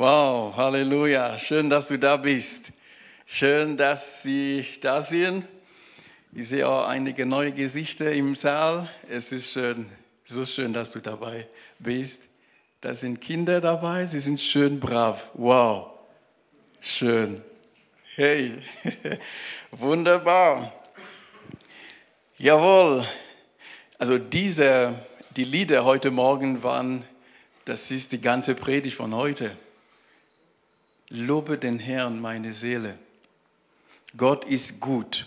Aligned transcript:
Wow, 0.00 0.56
Halleluja. 0.56 1.36
Schön, 1.36 1.68
dass 1.68 1.88
du 1.88 1.98
da 1.98 2.16
bist. 2.16 2.72
Schön, 3.26 3.76
dass 3.76 4.22
Sie 4.22 4.64
da 4.80 5.02
sind. 5.02 5.44
Ich 6.32 6.48
sehe 6.48 6.66
auch 6.66 6.86
einige 6.86 7.26
neue 7.26 7.52
Gesichter 7.52 8.10
im 8.10 8.34
Saal. 8.34 8.88
Es 9.10 9.30
ist 9.30 9.52
schön, 9.52 9.84
so 10.24 10.46
schön, 10.46 10.72
dass 10.72 10.92
du 10.92 11.00
dabei 11.00 11.46
bist. 11.78 12.22
Da 12.80 12.94
sind 12.94 13.20
Kinder 13.20 13.60
dabei, 13.60 14.06
sie 14.06 14.20
sind 14.20 14.40
schön 14.40 14.80
brav. 14.80 15.28
Wow, 15.34 15.90
schön. 16.80 17.42
Hey, 18.14 18.54
wunderbar. 19.72 20.72
Jawohl. 22.38 23.04
Also 23.98 24.16
diese, 24.16 24.94
die 25.36 25.44
Lieder 25.44 25.84
heute 25.84 26.10
Morgen 26.10 26.62
waren, 26.62 27.04
das 27.66 27.90
ist 27.90 28.12
die 28.12 28.20
ganze 28.22 28.54
Predigt 28.54 28.96
von 28.96 29.14
heute. 29.14 29.54
Lobe 31.12 31.58
den 31.58 31.80
Herrn, 31.80 32.20
meine 32.20 32.52
Seele. 32.52 32.96
Gott 34.16 34.44
ist 34.44 34.78
gut. 34.78 35.26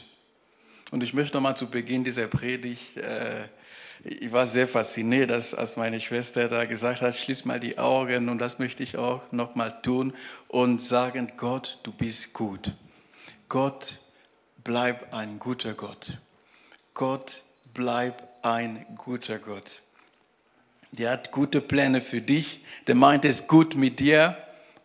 Und 0.92 1.04
ich 1.04 1.14
möchte 1.14 1.36
nochmal 1.36 1.58
zu 1.58 1.70
Beginn 1.70 2.06
dieser 2.06 2.28
Predigt, 2.28 2.96
äh, 2.96 3.50
ich 4.06 4.32
war 4.32 4.46
sehr 4.46 4.68
fasziniert, 4.68 5.30
dass, 5.30 5.54
als 5.54 5.76
meine 5.76 6.00
Schwester 6.00 6.48
da 6.48 6.66
gesagt 6.66 7.02
hat, 7.02 7.16
schließ 7.16 7.44
mal 7.44 7.60
die 7.60 7.78
Augen 7.78 8.30
und 8.30 8.40
das 8.40 8.60
möchte 8.60 8.82
ich 8.82 8.98
auch 8.98 9.30
nochmal 9.32 9.82
tun 9.82 10.14
und 10.48 10.82
sagen, 10.82 11.34
Gott, 11.36 11.80
du 11.84 11.92
bist 11.92 12.34
gut. 12.34 12.72
Gott, 13.50 14.00
bleib 14.64 15.14
ein 15.14 15.38
guter 15.38 15.74
Gott. 15.74 16.18
Gott, 16.94 17.44
bleib 17.74 18.28
ein 18.42 18.86
guter 18.98 19.38
Gott. 19.38 19.82
Der 20.92 21.12
hat 21.12 21.32
gute 21.32 21.60
Pläne 21.60 22.00
für 22.00 22.22
dich, 22.22 22.64
der 22.88 22.96
meint 22.96 23.26
es 23.26 23.48
gut 23.48 23.76
mit 23.76 24.00
dir 24.00 24.38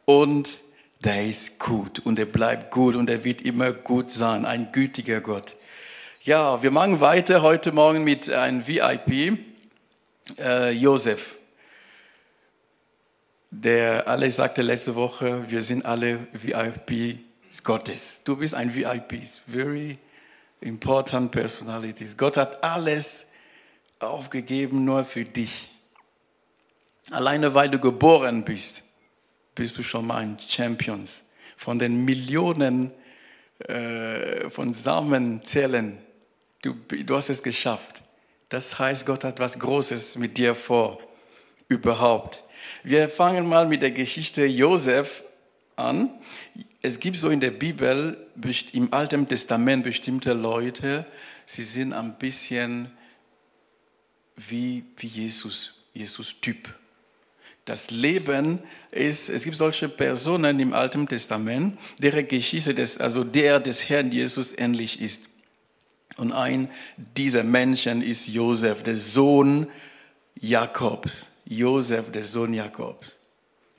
und 0.05 0.60
der 1.05 1.27
ist 1.27 1.59
gut 1.59 2.01
und 2.01 2.19
er 2.19 2.27
bleibt 2.27 2.70
gut 2.70 2.97
und 2.97 3.09
er 3.09 3.24
wird 3.24 3.43
immer 3.43 3.73
gut 3.73 4.10
sein, 4.10 4.45
ein 4.45 4.73
gütiger 4.73 5.21
Gott. 5.21 5.57
Ja, 6.23 6.63
wir 6.63 6.71
machen 6.71 7.01
weiter 7.01 7.43
heute 7.43 7.73
Morgen 7.73 8.02
mit 8.02 8.29
einem 8.30 8.66
VIP, 8.66 9.38
äh, 10.38 10.71
Josef. 10.73 11.37
Der 13.51 14.07
alle 14.09 14.30
sagte 14.30 14.63
letzte 14.63 14.95
Woche, 14.95 15.49
wir 15.49 15.63
sind 15.63 15.87
alle 15.87 16.26
VIPs 16.32 17.63
Gottes. 17.63 18.21
Du 18.24 18.37
bist 18.37 18.54
ein 18.54 18.74
VIP, 18.74 19.23
very 19.46 19.99
important 20.60 21.30
personalities. 21.30 22.16
Gott 22.16 22.37
hat 22.37 22.63
alles 22.63 23.26
aufgegeben 24.01 24.85
nur 24.85 25.04
für 25.04 25.24
dich. 25.24 25.71
Alleine 27.10 27.54
weil 27.54 27.71
du 27.71 27.79
geboren 27.79 28.45
bist 28.45 28.82
bist 29.59 29.76
du 29.76 29.82
schon 29.82 30.06
mal 30.06 30.18
ein 30.18 30.38
Champion. 30.46 31.04
Von 31.56 31.78
den 31.78 32.04
Millionen 32.04 32.92
äh, 33.59 34.48
von 34.51 34.73
Samenzellen, 34.73 35.98
du, 36.62 36.74
du 36.74 37.16
hast 37.16 37.28
es 37.28 37.42
geschafft. 37.42 38.02
Das 38.48 38.79
heißt, 38.79 39.04
Gott 39.04 39.24
hat 39.24 39.40
was 39.40 39.59
Großes 39.59 40.16
mit 40.16 40.38
dir 40.38 40.54
vor, 40.54 41.01
überhaupt. 41.66 42.45
Wir 42.84 43.09
fangen 43.09 43.48
mal 43.48 43.66
mit 43.66 43.82
der 43.82 43.90
Geschichte 43.90 44.46
Josef 44.46 45.24
an. 45.74 46.10
Es 46.80 47.01
gibt 47.01 47.16
so 47.16 47.29
in 47.29 47.40
der 47.40 47.51
Bibel, 47.51 48.29
im 48.73 48.92
Alten 48.95 49.26
Testament 49.26 49.82
bestimmte 49.82 50.34
Leute, 50.34 51.04
sie 51.46 51.64
sind 51.64 51.92
ein 51.92 52.16
bisschen 52.16 52.90
wie, 54.36 54.84
wie 54.96 55.06
Jesus, 55.09 55.74
Jesus-Typ. 55.95 56.73
Das 57.69 57.91
Leben 57.91 58.61
ist, 58.93 59.29
es 59.29 59.45
gibt 59.45 59.57
solche 59.57 59.91
Personen 59.91 60.59
im 60.59 60.73
Alten 60.73 61.07
Testament, 61.07 61.79
deren 61.99 62.27
Geschichte, 62.27 62.75
des, 62.75 62.97
also 62.97 63.25
der 63.25 63.60
des 63.60 63.91
Herrn 63.91 64.10
Jesus 64.10 64.56
ähnlich 64.56 65.03
ist. 65.03 65.25
Und 66.16 66.33
ein 66.33 66.71
dieser 67.15 67.44
Menschen 67.44 68.00
ist 68.00 68.26
Josef, 68.26 68.82
der 68.84 68.97
Sohn 68.97 69.66
Jakobs. 70.41 71.31
Josef, 71.44 72.10
der 72.10 72.25
Sohn 72.25 72.54
Jakobs. 72.54 73.19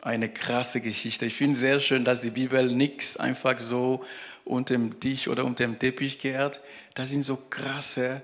Eine 0.04 0.30
krasse 0.30 0.82
Geschichte. 0.82 1.26
Ich 1.26 1.34
finde 1.34 1.58
sehr 1.58 1.80
schön, 1.80 2.06
dass 2.06 2.22
die 2.22 2.30
Bibel 2.30 2.72
nichts 2.72 3.18
einfach 3.18 3.58
so 3.58 4.06
unter 4.46 4.76
dem 4.76 5.00
Tisch 5.00 5.28
oder 5.28 5.46
unter 5.46 5.64
dem 5.64 5.80
Teppich 5.80 6.20
kehrt. 6.20 6.62
Das 6.94 7.10
sind 7.10 7.24
so 7.24 7.38
krasse, 7.50 8.22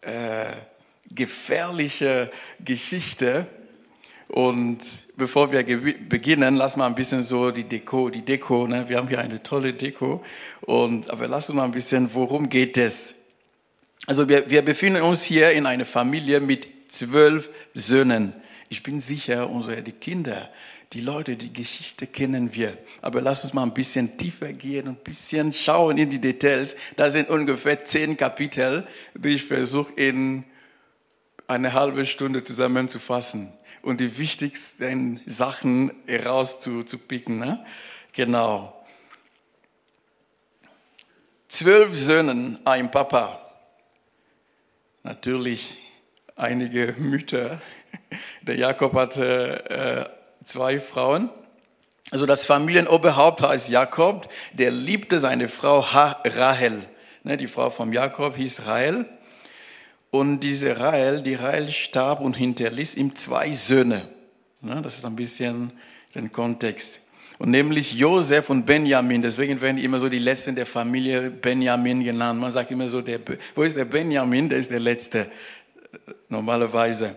äh, 0.00 0.52
gefährliche 1.10 2.32
Geschichten 2.64 3.46
und 4.32 4.78
bevor 5.14 5.52
wir 5.52 5.62
beginnen, 5.62 6.56
lass 6.56 6.76
mal 6.76 6.86
ein 6.86 6.94
bisschen 6.94 7.22
so 7.22 7.50
die 7.50 7.64
Deko, 7.64 8.08
die 8.08 8.22
Deko, 8.22 8.66
ne? 8.66 8.88
wir 8.88 8.96
haben 8.96 9.08
hier 9.08 9.18
eine 9.18 9.42
tolle 9.42 9.74
Deko. 9.74 10.24
Und, 10.62 11.10
aber 11.10 11.28
lass 11.28 11.50
uns 11.50 11.56
mal 11.56 11.64
ein 11.64 11.70
bisschen, 11.70 12.14
worum 12.14 12.48
geht 12.48 12.78
es? 12.78 13.14
Also 14.06 14.30
wir, 14.30 14.48
wir 14.48 14.62
befinden 14.62 15.02
uns 15.02 15.22
hier 15.22 15.52
in 15.52 15.66
einer 15.66 15.84
Familie 15.84 16.40
mit 16.40 16.66
zwölf 16.88 17.50
Söhnen. 17.74 18.32
Ich 18.70 18.82
bin 18.82 19.02
sicher, 19.02 19.50
unsere 19.50 19.82
die 19.82 19.92
Kinder, 19.92 20.48
die 20.94 21.02
Leute, 21.02 21.36
die 21.36 21.52
Geschichte 21.52 22.06
kennen 22.06 22.54
wir. 22.54 22.72
Aber 23.02 23.20
lass 23.20 23.44
uns 23.44 23.52
mal 23.52 23.64
ein 23.64 23.74
bisschen 23.74 24.16
tiefer 24.16 24.54
gehen 24.54 24.88
und 24.88 25.00
ein 25.00 25.04
bisschen 25.04 25.52
schauen 25.52 25.98
in 25.98 26.08
die 26.08 26.20
Details. 26.20 26.74
Da 26.96 27.10
sind 27.10 27.28
ungefähr 27.28 27.84
zehn 27.84 28.16
Kapitel, 28.16 28.86
die 29.14 29.34
ich 29.34 29.44
versuche 29.44 29.92
in 29.92 30.44
eine 31.46 31.74
halbe 31.74 32.06
Stunde 32.06 32.42
zusammenzufassen 32.42 33.52
und 33.82 34.00
die 34.00 34.18
wichtigsten 34.18 35.20
Sachen 35.26 35.92
herauszupicken. 36.06 37.38
Ne? 37.38 37.64
Genau. 38.12 38.74
Zwölf 41.48 41.96
Söhne, 41.96 42.58
ein 42.64 42.90
Papa. 42.90 43.38
Natürlich 45.02 45.76
einige 46.36 46.94
Mütter. 46.98 47.60
Der 48.42 48.56
Jakob 48.56 48.94
hatte 48.94 49.70
äh, 50.40 50.44
zwei 50.44 50.80
Frauen. 50.80 51.30
Also 52.10 52.26
das 52.26 52.46
Familienoberhaupt 52.46 53.42
heißt 53.42 53.68
Jakob. 53.70 54.32
Der 54.52 54.70
liebte 54.70 55.18
seine 55.18 55.48
Frau 55.48 55.80
Rahel. 55.80 56.84
Ne, 57.24 57.36
die 57.36 57.48
Frau 57.48 57.70
von 57.70 57.92
Jakob 57.92 58.36
hieß 58.36 58.66
Rahel. 58.66 59.06
Und 60.12 60.40
diese 60.40 60.78
Rahel, 60.78 61.22
die 61.22 61.36
Rahel 61.36 61.70
starb 61.70 62.20
und 62.20 62.34
hinterließ 62.34 62.96
ihm 62.96 63.16
zwei 63.16 63.50
Söhne. 63.52 64.02
Das 64.60 64.98
ist 64.98 65.06
ein 65.06 65.16
bisschen 65.16 65.72
den 66.14 66.30
Kontext. 66.30 67.00
Und 67.38 67.50
nämlich 67.50 67.94
Josef 67.94 68.50
und 68.50 68.66
Benjamin. 68.66 69.22
Deswegen 69.22 69.58
werden 69.62 69.78
immer 69.78 69.98
so 69.98 70.10
die 70.10 70.18
Letzten 70.18 70.54
der 70.54 70.66
Familie 70.66 71.30
Benjamin 71.30 72.04
genannt. 72.04 72.38
Man 72.38 72.50
sagt 72.50 72.70
immer 72.70 72.90
so, 72.90 73.00
der, 73.00 73.20
wo 73.54 73.62
ist 73.62 73.74
der 73.74 73.86
Benjamin? 73.86 74.50
Der 74.50 74.58
ist 74.58 74.70
der 74.70 74.80
Letzte, 74.80 75.30
normalerweise. 76.28 77.16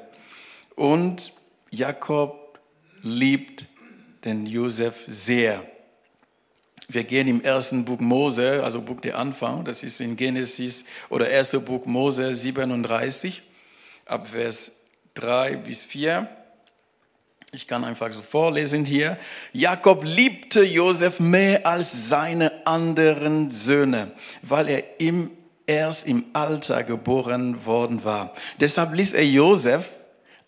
Und 0.77 1.33
Jakob 1.71 2.59
liebt 3.01 3.67
den 4.23 4.45
Josef 4.45 5.03
sehr. 5.05 5.65
Wir 6.87 7.03
gehen 7.03 7.27
im 7.27 7.41
ersten 7.41 7.85
Buch 7.85 7.99
Mose, 7.99 8.63
also 8.63 8.81
Buch 8.81 9.01
der 9.01 9.17
Anfang, 9.17 9.65
das 9.65 9.83
ist 9.83 9.99
in 10.01 10.15
Genesis 10.15 10.85
oder 11.09 11.29
erste 11.29 11.59
Buch 11.59 11.85
Mose 11.85 12.33
37, 12.33 13.41
ab 14.05 14.27
Vers 14.27 14.71
3 15.15 15.57
bis 15.57 15.83
4. 15.83 16.29
Ich 17.51 17.67
kann 17.67 17.83
einfach 17.85 18.11
so 18.11 18.21
vorlesen 18.21 18.85
hier. 18.85 19.17
Jakob 19.53 20.03
liebte 20.03 20.63
Josef 20.63 21.19
mehr 21.19 21.65
als 21.65 22.09
seine 22.09 22.67
anderen 22.67 23.49
Söhne, 23.49 24.11
weil 24.41 24.67
er 24.67 24.99
ihm 24.99 25.31
erst 25.65 26.05
im 26.05 26.25
Alter 26.33 26.83
geboren 26.83 27.65
worden 27.65 28.03
war. 28.03 28.33
Deshalb 28.59 28.93
ließ 28.93 29.13
er 29.13 29.25
Josef 29.25 29.93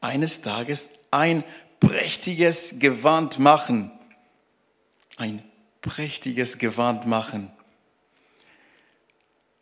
eines 0.02 0.42
Tages 0.42 0.90
ein 1.10 1.44
prächtiges 1.80 2.76
Gewand 2.80 3.40
machen. 3.40 3.92
Ein 5.16 5.42
prächtiges 5.88 6.60
Gewand 6.60 7.08
machen. 7.08 7.52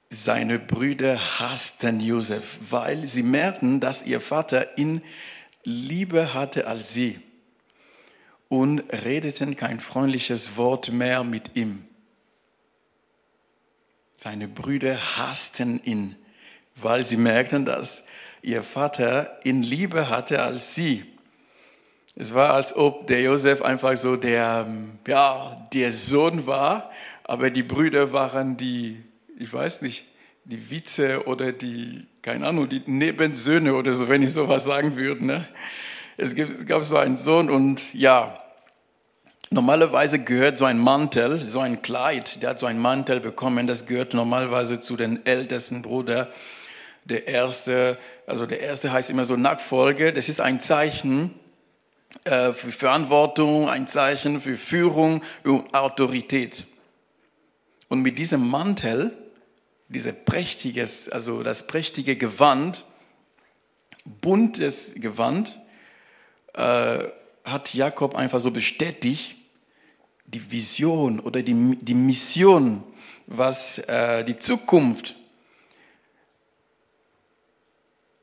Seine 0.10 0.60
Brüder 0.60 1.18
hassten 1.40 2.00
Josef, 2.00 2.60
weil 2.70 3.08
sie 3.08 3.24
merkten, 3.24 3.80
dass 3.80 4.06
ihr 4.06 4.20
Vater 4.20 4.78
ihn 4.78 5.02
lieber 5.64 6.34
hatte 6.34 6.68
als 6.68 6.94
sie 6.94 7.20
und 8.50 8.82
redeten 8.92 9.56
kein 9.56 9.80
freundliches 9.80 10.58
Wort 10.58 10.92
mehr 10.92 11.24
mit 11.24 11.56
ihm. 11.56 11.88
Seine 14.18 14.48
Brüder 14.48 15.18
hassten 15.18 15.84
ihn, 15.84 16.16
weil 16.76 17.04
sie 17.04 17.18
merkten, 17.18 17.66
dass 17.66 18.04
ihr 18.42 18.64
Vater 18.64 19.40
ihn 19.44 19.64
lieber 19.64 20.10
hatte 20.10 20.42
als 20.42 20.76
sie. 20.76 21.15
Es 22.18 22.34
war, 22.34 22.54
als 22.54 22.76
ob 22.76 23.08
der 23.08 23.22
Josef 23.22 23.62
einfach 23.62 23.96
so 23.98 24.16
der, 24.16 24.66
ja, 25.06 25.68
der 25.74 25.92
Sohn 25.92 26.48
war, 26.48 26.90
aber 27.26 27.50
die 27.50 27.64
Brüder 27.64 28.14
waren 28.14 28.56
die, 28.56 29.04
ich 29.38 29.52
weiß 29.52 29.82
nicht, 29.82 30.06
die 30.46 30.70
Vize 30.70 31.26
oder 31.26 31.52
die, 31.52 32.08
keine 32.22 32.48
Ahnung, 32.48 32.70
die 32.70 32.82
Nebensöhne 32.86 33.74
oder 33.74 33.94
so, 33.94 34.08
wenn 34.08 34.24
ich 34.24 34.32
sowas 34.32 34.64
sagen 34.64 34.96
würde. 34.96 35.26
Ne? 35.26 35.46
Es, 36.16 36.36
gibt, 36.36 36.52
es 36.52 36.66
gab 36.66 36.84
so 36.84 36.98
einen 36.98 37.18
Sohn 37.18 37.50
und 37.50 37.94
ja, 37.94 38.40
Normalerweise 39.52 40.20
gehört 40.20 40.58
so 40.58 40.66
ein 40.66 40.80
Mantel, 40.80 41.46
so 41.46 41.60
ein 41.60 41.84
Kleid, 41.84 42.42
der 42.42 42.50
hat 42.50 42.60
so 42.60 42.66
ein 42.66 42.80
Mantel 42.80 43.20
bekommen, 43.20 43.68
das 43.68 43.86
gehört 43.86 44.14
normalerweise 44.14 44.82
zu 44.82 44.98
den 44.98 45.24
ältesten 45.26 45.84
Bruder. 45.84 46.30
Der 47.06 47.28
erste, 47.28 48.00
also 48.26 48.48
der 48.48 48.60
erste 48.60 48.92
heißt 48.92 49.12
immer 49.12 49.24
so 49.24 49.38
Nachfolge. 49.38 50.12
Das 50.12 50.30
ist 50.30 50.42
ein 50.42 50.60
Zeichen 50.60 51.40
äh, 52.24 52.54
für 52.54 52.72
Verantwortung, 52.72 53.70
ein 53.70 53.88
Zeichen 53.88 54.42
für 54.42 54.58
Führung 54.58 55.22
und 55.44 55.74
Autorität. 55.74 56.66
Und 57.90 58.02
mit 58.02 58.18
diesem 58.18 58.48
Mantel, 58.48 59.16
dieser 59.90 60.14
prächtiges, 60.14 61.10
also 61.10 61.44
das 61.44 61.68
prächtige 61.68 62.16
Gewand, 62.16 62.84
buntes 64.22 64.94
Gewand, 64.96 65.60
äh, 66.54 67.04
hat 67.44 67.74
Jakob 67.74 68.16
einfach 68.16 68.40
so 68.40 68.52
bestätigt, 68.52 69.36
die 70.26 70.52
Vision 70.52 71.20
oder 71.20 71.44
die, 71.44 71.78
die 71.80 71.94
Mission, 71.94 72.84
was 73.28 73.78
äh, 73.80 74.24
die 74.24 74.38
Zukunft 74.38 75.16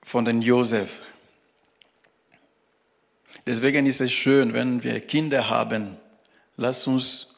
von 0.03 0.25
den 0.25 0.43
Josef. 0.43 1.01
Deswegen 3.47 3.87
ist 3.87 4.01
es 4.01 4.13
schön, 4.13 4.55
wenn 4.55 4.83
wir 4.83 5.01
Kinder 5.01 5.49
haben, 5.49 5.97
lasst 6.57 6.87
uns 6.87 7.29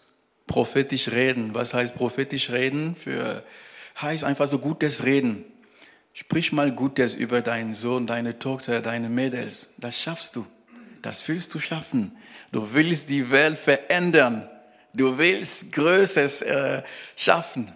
prophetisch 0.47 1.09
reden. 1.09 1.55
Was 1.55 1.73
heißt 1.73 1.95
prophetisch 1.95 2.51
reden? 2.51 2.95
Für, 2.97 3.43
heißt 4.01 4.25
einfach 4.25 4.47
so 4.47 4.59
gutes 4.59 5.05
Reden. 5.05 5.45
Sprich 6.12 6.53
mal 6.53 6.71
Gutes 6.71 7.15
über 7.15 7.41
deinen 7.41 7.75
Sohn, 7.75 8.06
deine 8.06 8.39
Tochter, 8.39 8.81
deine 8.81 9.09
Mädels. 9.09 9.69
Das 9.79 9.99
schaffst 10.01 10.37
du. 10.37 10.47
Das 11.03 11.27
willst 11.29 11.55
du 11.55 11.61
schaffen. 11.61 12.17
Du 12.53 12.73
willst 12.73 13.09
die 13.09 13.31
Welt 13.31 13.59
verändern. 13.59 14.49
Du 14.95 15.19
willst 15.19 15.73
Größes 15.73 16.43
äh, 16.43 16.83
schaffen. 17.17 17.73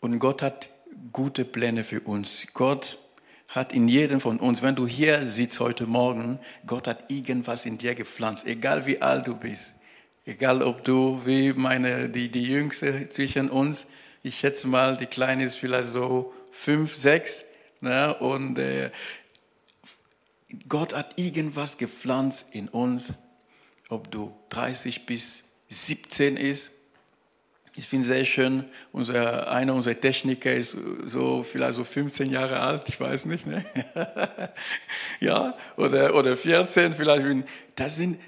Und 0.00 0.18
Gott 0.18 0.40
hat 0.40 0.70
gute 1.12 1.44
Pläne 1.44 1.84
für 1.84 2.00
uns. 2.00 2.46
Gott 2.54 2.98
hat 3.54 3.72
in 3.72 3.86
jedem 3.86 4.20
von 4.20 4.40
uns, 4.40 4.62
wenn 4.62 4.74
du 4.74 4.86
hier 4.86 5.24
sitzt 5.24 5.60
heute 5.60 5.86
Morgen, 5.86 6.40
Gott 6.66 6.88
hat 6.88 7.10
irgendwas 7.10 7.66
in 7.66 7.78
dir 7.78 7.94
gepflanzt, 7.94 8.46
egal 8.46 8.84
wie 8.84 9.00
alt 9.00 9.28
du 9.28 9.36
bist. 9.36 9.72
Egal 10.26 10.62
ob 10.62 10.84
du 10.84 11.20
wie 11.24 11.52
meine, 11.52 12.08
die, 12.08 12.30
die 12.30 12.42
Jüngste 12.42 13.08
zwischen 13.08 13.50
uns, 13.50 13.86
ich 14.22 14.38
schätze 14.38 14.66
mal, 14.66 14.96
die 14.96 15.06
Kleine 15.06 15.44
ist 15.44 15.54
vielleicht 15.54 15.90
so 15.90 16.32
fünf, 16.50 16.96
sechs, 16.96 17.44
ne, 17.80 18.14
und 18.14 18.58
äh, 18.58 18.90
Gott 20.68 20.94
hat 20.94 21.18
irgendwas 21.18 21.78
gepflanzt 21.78 22.48
in 22.52 22.68
uns, 22.68 23.12
ob 23.88 24.10
du 24.10 24.34
30 24.48 25.06
bis 25.06 25.44
17 25.68 26.36
ist. 26.36 26.70
Ich 27.76 27.88
finde 27.88 28.06
sehr 28.06 28.24
schön, 28.24 28.64
unser, 28.92 29.50
einer 29.50 29.74
unserer 29.74 29.98
Techniker 29.98 30.54
ist 30.54 30.76
so 31.06 31.42
vielleicht 31.42 31.74
so 31.74 31.82
15 31.82 32.30
Jahre 32.30 32.60
alt, 32.60 32.88
ich 32.88 33.00
weiß 33.00 33.24
nicht, 33.26 33.46
ne? 33.46 33.64
ja, 35.20 35.56
oder, 35.76 36.14
oder 36.14 36.36
14, 36.36 36.94
vielleicht, 36.94 37.26
das 37.74 37.96
sind 37.96 38.20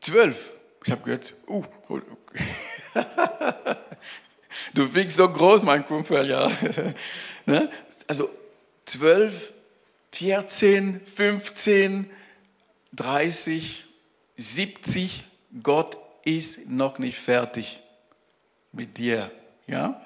12. 0.00 0.50
Ich 0.84 0.90
habe 0.90 1.02
gehört, 1.02 1.34
uh, 1.48 1.62
du 4.74 4.94
wiegst 4.94 5.16
so 5.16 5.28
groß, 5.28 5.62
mein 5.62 5.86
Kumpel, 5.86 6.28
ja. 6.28 6.50
ne? 7.46 7.70
Also 8.08 8.30
12 8.84 9.52
14, 10.16 11.02
15, 11.04 12.10
30, 12.94 13.84
70, 14.38 15.24
Gott 15.62 15.98
ist 16.24 16.70
noch 16.70 16.98
nicht 16.98 17.18
fertig 17.18 17.82
mit 18.76 18.98
dir. 18.98 19.30
Ja? 19.66 20.00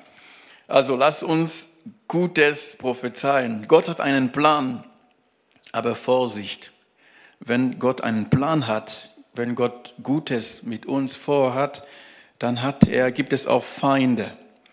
Also 0.69 0.97
lass 0.97 1.23
uns 1.23 1.69
Gutes 2.09 2.77
prophezeien. 2.77 3.67
Gott 3.69 3.89
hat 3.89 4.01
einen 4.01 4.33
Plan, 4.33 4.85
aber 5.73 5.95
Vorsicht. 5.95 6.73
Wenn 7.41 7.79
Gott 7.79 8.01
einen 8.01 8.31
Plan 8.31 8.67
hat, 8.67 9.11
wenn 9.35 9.55
Gott 9.55 9.95
Gutes 10.03 10.63
mit 10.63 10.87
uns 10.87 11.17
vorhat, 11.17 11.87
dann 12.39 12.63
hat 12.63 12.89
er, 12.89 13.13
gibt 13.13 13.33
es 13.33 13.47
auch 13.47 13.65
Feinde. 13.65 14.33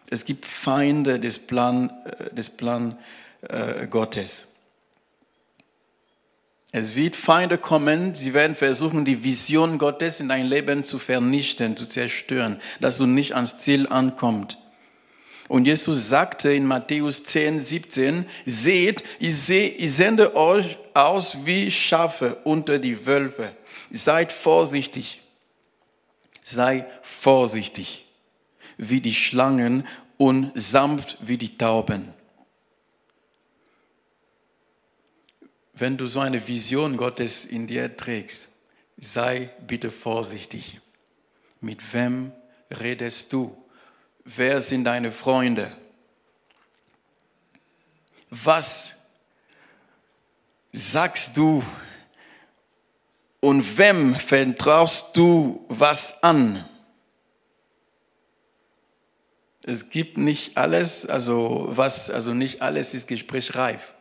Es 0.09 0.25
gibt 0.25 0.45
Feinde 0.45 1.19
des 1.19 1.39
Plan, 1.39 1.91
äh, 2.05 2.33
des 2.33 2.49
Plan 2.49 2.97
äh, 3.41 3.87
Gottes. 3.87 4.46
Es 6.71 6.95
wird 6.95 7.15
Feinde 7.15 7.57
kommen, 7.57 8.13
sie 8.13 8.33
werden 8.33 8.55
versuchen, 8.55 9.05
die 9.05 9.23
Vision 9.23 9.77
Gottes 9.77 10.19
in 10.19 10.27
dein 10.27 10.45
Leben 10.45 10.83
zu 10.83 10.99
vernichten, 10.99 11.77
zu 11.77 11.87
zerstören, 11.87 12.59
dass 12.81 12.97
du 12.97 13.05
nicht 13.05 13.35
ans 13.35 13.59
Ziel 13.59 13.87
ankommst. 13.87 14.57
Und 15.47 15.65
Jesus 15.65 16.09
sagte 16.09 16.51
in 16.51 16.65
Matthäus 16.65 17.23
10, 17.23 17.61
17, 17.61 18.25
seht, 18.45 19.03
ich, 19.17 19.35
seh, 19.35 19.67
ich 19.67 19.93
sende 19.93 20.35
euch 20.35 20.77
aus 20.93 21.45
wie 21.45 21.71
Schafe 21.71 22.35
unter 22.43 22.79
die 22.79 23.05
Wölfe. 23.05 23.53
Seid 23.89 24.33
vorsichtig. 24.33 25.21
Sei 26.41 26.85
vorsichtig 27.01 28.05
wie 28.77 29.01
die 29.01 29.13
Schlangen 29.13 29.87
und 30.17 30.51
sanft 30.55 31.17
wie 31.21 31.37
die 31.37 31.57
Tauben. 31.57 32.13
Wenn 35.79 35.95
du 35.95 36.07
so 36.07 36.21
eine 36.21 36.47
Vision 36.47 36.97
Gottes 36.97 37.45
in 37.45 37.67
dir 37.67 37.95
trägst, 37.95 38.47
sei 38.97 39.51
bitte 39.67 39.91
vorsichtig. 39.91 40.81
Mit 41.61 41.93
wem 41.93 42.31
redest 42.71 43.31
du? 43.31 43.55
Wer 44.25 44.59
sind 44.59 44.85
deine 44.85 45.11
Freunde? 45.11 45.71
Was 48.31 48.93
sagst 50.73 51.37
du 51.37 51.63
und 53.39 53.77
wem 53.77 54.15
vertraust 54.15 55.15
du 55.15 55.63
was 55.69 56.23
an? 56.23 56.67
Es 59.61 59.89
gibt 59.89 60.17
nicht 60.17 60.57
alles, 60.57 61.05
also 61.05 61.67
was, 61.69 62.09
also 62.09 62.33
nicht 62.33 62.63
alles 62.63 62.95
ist 62.95 63.07
gesprächreif. 63.07 63.93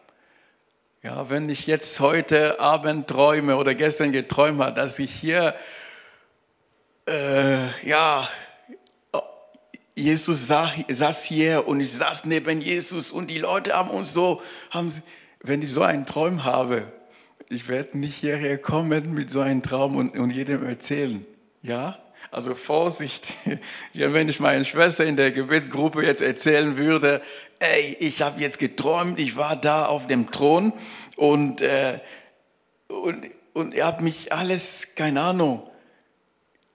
Ja, 1.07 1.31
wenn 1.31 1.49
ich 1.49 1.69
jetzt 1.69 2.01
heute 2.01 2.59
Abend 2.59 3.07
träume 3.07 3.59
oder 3.59 3.77
gestern 3.77 4.11
geträumt 4.11 4.59
habe, 4.59 4.75
dass 4.75 4.99
ich 4.99 5.15
hier, 5.15 5.55
äh, 7.09 7.69
ja, 7.89 8.29
Jesus 9.95 10.49
saß 10.49 11.23
hier 11.23 11.69
und 11.69 11.79
ich 11.79 11.93
saß 11.93 12.25
neben 12.25 12.61
Jesus 12.61 13.13
und 13.13 13.31
die 13.31 13.39
Leute 13.39 13.75
haben 13.75 13.91
uns 13.91 14.13
so, 14.13 14.43
haben, 14.71 14.93
wenn 15.39 15.63
ich 15.63 15.71
so 15.71 15.83
einen 15.83 16.07
Traum 16.07 16.43
habe, 16.43 16.93
ich 17.49 17.69
werde 17.69 17.99
nicht 17.99 18.17
hierher 18.17 18.59
kommen 18.59 19.15
mit 19.15 19.31
so 19.31 19.39
einem 19.39 19.63
Traum 19.63 19.95
und, 19.95 20.19
und 20.19 20.33
jedem 20.33 20.67
erzählen. 20.67 21.25
Ja? 21.63 22.01
Also 22.31 22.55
Vorsicht, 22.55 23.29
wenn 23.95 24.29
ich 24.29 24.41
meiner 24.41 24.65
Schwester 24.65 25.05
in 25.05 25.17
der 25.17 25.33
Gebetsgruppe 25.33 26.03
jetzt 26.05 26.23
erzählen 26.23 26.77
würde, 26.77 27.23
ey, 27.59 27.97
ich 28.01 28.23
habe 28.23 28.41
jetzt 28.41 28.59
geträumt, 28.59 29.19
ich 29.19 29.37
war 29.37 29.57
da 29.57 29.87
auf 29.87 30.07
dem 30.07 30.31
Thron 30.31 30.73
und, 31.17 31.61
äh, 31.61 32.01
und, 32.89 33.31
und 33.55 33.75
ihr 33.75 33.87
habt 33.87 34.03
mich 34.03 34.33
alles, 34.33 34.95
keine 34.95 35.21
Ahnung, 35.23 35.63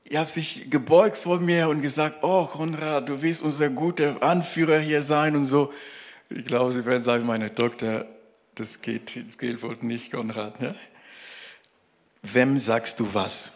ihr 0.05 0.19
habt 0.19 0.29
sich 0.29 0.69
gebeugt 0.69 1.17
vor 1.17 1.39
mir 1.39 1.69
und 1.69 1.81
gesagt, 1.81 2.23
oh 2.23 2.45
Konrad, 2.45 3.09
du 3.09 3.21
willst 3.21 3.41
unser 3.41 3.69
guter 3.69 4.21
Anführer 4.21 4.79
hier 4.79 5.01
sein 5.01 5.35
und 5.35 5.45
so. 5.45 5.71
Ich 6.29 6.45
glaube, 6.45 6.71
sie 6.71 6.85
werden 6.85 7.03
sagen, 7.03 7.25
meine 7.25 7.53
Tochter, 7.53 8.07
das 8.55 8.81
geht, 8.81 9.15
das 9.15 9.37
geht 9.37 9.61
wohl 9.63 9.77
nicht, 9.81 10.11
Konrad. 10.11 10.59
Ne? 10.59 10.75
Wem 12.23 12.57
sagst 12.59 12.99
du 12.99 13.13
was? 13.13 13.51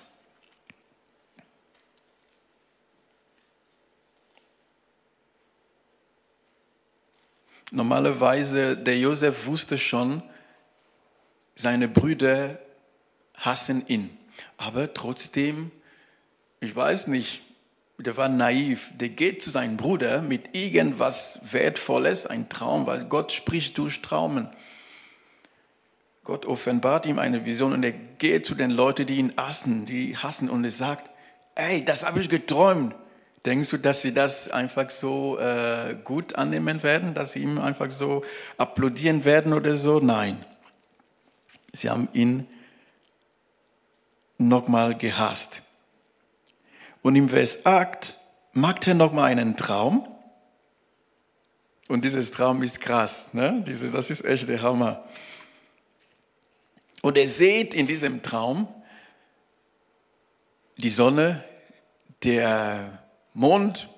Normalerweise, 7.75 8.77
der 8.77 8.97
Josef 8.97 9.47
wusste 9.47 9.77
schon, 9.77 10.23
seine 11.55 11.89
Brüder 11.89 12.57
hassen 13.33 13.85
ihn. 13.87 14.09
Aber 14.55 14.93
trotzdem, 14.93 15.71
ich 16.61 16.73
weiß 16.73 17.07
nicht, 17.07 17.41
der 17.97 18.15
war 18.15 18.29
naiv. 18.29 18.91
Der 18.95 19.09
geht 19.09 19.41
zu 19.41 19.49
seinem 19.49 19.75
Bruder 19.75 20.21
mit 20.21 20.55
irgendwas 20.55 21.41
Wertvolles, 21.51 22.25
ein 22.25 22.47
Traum, 22.47 22.87
weil 22.87 23.03
Gott 23.03 23.33
spricht 23.33 23.77
durch 23.77 24.01
Traumen. 24.01 24.47
Gott 26.23 26.45
offenbart 26.45 27.05
ihm 27.05 27.19
eine 27.19 27.43
Vision 27.43 27.73
und 27.73 27.83
er 27.83 27.91
geht 27.91 28.45
zu 28.45 28.55
den 28.55 28.71
Leuten, 28.71 29.05
die 29.05 29.17
ihn 29.17 29.33
hassen, 29.35 29.85
die 29.85 30.15
hassen 30.15 30.49
und 30.49 30.63
er 30.63 30.71
sagt, 30.71 31.09
ey, 31.55 31.83
das 31.83 32.05
habe 32.05 32.21
ich 32.21 32.29
geträumt. 32.29 32.95
Denkst 33.45 33.69
du, 33.69 33.77
dass 33.77 34.01
sie 34.01 34.13
das 34.13 34.49
einfach 34.49 34.89
so 34.89 35.37
äh, 35.37 35.95
gut 36.03 36.35
annehmen 36.35 36.81
werden, 36.81 37.13
dass 37.13 37.33
sie 37.33 37.43
ihm 37.43 37.59
einfach 37.59 37.91
so 37.91 38.23
applaudieren 38.57 39.23
werden 39.23 39.53
oder 39.53 39.75
so? 39.75 39.99
Nein. 39.99 40.43
Sie 41.71 41.89
haben 41.89 42.09
ihn 42.13 42.47
nochmal 44.39 44.95
gehasst. 44.95 45.61
Und 47.03 47.15
im 47.15 47.29
Vers 47.29 47.67
8 47.67 48.17
macht 48.53 48.87
er 48.87 48.95
nochmal 48.95 49.29
einen 49.29 49.55
Traum. 49.55 50.07
Und 51.87 52.03
dieses 52.03 52.31
Traum 52.31 52.63
ist 52.63 52.81
krass. 52.81 53.33
Ne? 53.35 53.63
Diese, 53.67 53.91
das 53.91 54.09
ist 54.09 54.25
echt 54.25 54.47
der 54.49 54.63
Hammer. 54.63 55.07
Und 57.03 57.15
er 57.15 57.27
sieht 57.27 57.75
in 57.75 57.85
diesem 57.85 58.23
Traum 58.23 58.67
die 60.77 60.89
Sonne, 60.89 61.43
der 62.23 63.04
Mond 63.35 63.89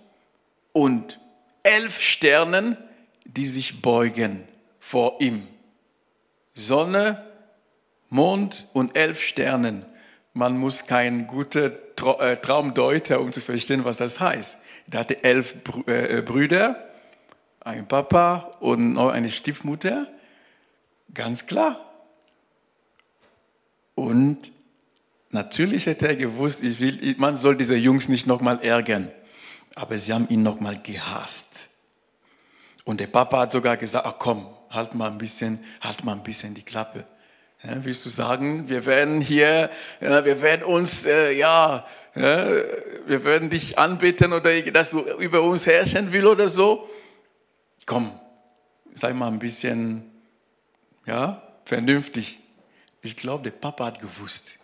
und 0.73 1.19
elf 1.63 2.01
Sternen, 2.01 2.75
die 3.23 3.45
sich 3.45 3.81
beugen 3.81 4.43
vor 4.79 5.21
ihm. 5.21 5.47
Sonne, 6.55 7.23
Mond 8.09 8.67
und 8.73 8.97
elf 8.97 9.21
Sternen. 9.21 9.85
Man 10.33 10.57
muss 10.57 10.87
kein 10.87 11.27
guter 11.27 11.71
äh, 12.19 12.37
Traumdeuter, 12.37 13.21
um 13.21 13.31
zu 13.31 13.39
verstehen, 13.41 13.85
was 13.85 13.97
das 13.97 14.19
heißt. 14.19 14.57
Er 14.91 14.99
hatte 14.99 15.23
elf 15.23 15.55
äh, 15.85 16.21
Brüder, 16.23 16.89
ein 17.59 17.87
Papa 17.87 18.57
und 18.59 18.93
noch 18.93 19.09
eine 19.09 19.29
Stiefmutter. 19.29 20.07
Ganz 21.13 21.45
klar. 21.45 21.83
Und 23.93 24.51
natürlich 25.29 25.85
hätte 25.85 26.07
er 26.07 26.15
gewusst, 26.15 26.63
ich 26.63 26.79
will, 26.79 27.15
man 27.19 27.35
soll 27.35 27.55
diese 27.55 27.75
Jungs 27.75 28.09
nicht 28.09 28.25
nochmal 28.25 28.59
ärgern. 28.63 29.11
Aber 29.77 29.99
sie 29.99 30.11
haben 30.11 30.27
ihn 30.29 30.41
nochmal 30.41 30.81
gehasst. 30.81 31.67
Und 32.83 32.99
der 32.99 33.05
Papa 33.05 33.41
hat 33.41 33.51
sogar 33.51 33.77
gesagt, 33.77 34.07
ach 34.07 34.15
komm, 34.17 34.47
halt 34.71 34.95
mal 34.95 35.11
ein 35.11 35.19
bisschen, 35.19 35.63
halt 35.81 36.03
mal 36.03 36.13
ein 36.13 36.23
bisschen 36.23 36.55
die 36.55 36.63
Klappe. 36.63 37.05
Ja, 37.63 37.85
willst 37.85 38.03
du 38.03 38.09
sagen, 38.09 38.69
wir 38.69 38.87
werden 38.87 39.21
hier, 39.21 39.69
ja, 40.01 40.25
wir 40.25 40.41
werden 40.41 40.63
uns, 40.63 41.05
äh, 41.05 41.31
ja, 41.31 41.85
ja, 42.15 42.47
wir 43.05 43.23
werden 43.23 43.51
dich 43.51 43.77
anbeten 43.77 44.33
oder 44.33 44.59
dass 44.63 44.89
du 44.89 45.01
über 45.19 45.43
uns 45.43 45.67
herrschen 45.67 46.11
will 46.11 46.25
oder 46.25 46.49
so? 46.49 46.89
Komm, 47.85 48.19
sei 48.93 49.13
mal 49.13 49.27
ein 49.27 49.37
bisschen, 49.37 50.09
ja, 51.05 51.43
vernünftig. 51.65 52.39
Ich 53.03 53.15
glaube, 53.15 53.43
der 53.43 53.51
Papa 53.51 53.85
hat 53.85 53.99
gewusst. 53.99 54.57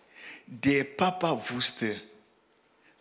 Der 0.48 0.82
Papa 0.82 1.40
wusste, 1.50 2.00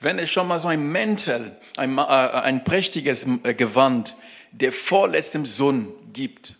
wenn 0.03 0.19
es 0.19 0.29
schon 0.29 0.48
mal 0.48 0.60
so 0.60 0.67
ein 0.67 0.91
Mäntel, 0.91 1.55
ein, 1.77 1.98
äh, 1.98 2.01
ein 2.01 2.63
prächtiges 2.63 3.25
äh, 3.43 3.53
Gewand 3.53 4.15
der 4.51 4.72
vorletzten 4.72 5.45
Sohn 5.45 5.91
gibt. 6.12 6.55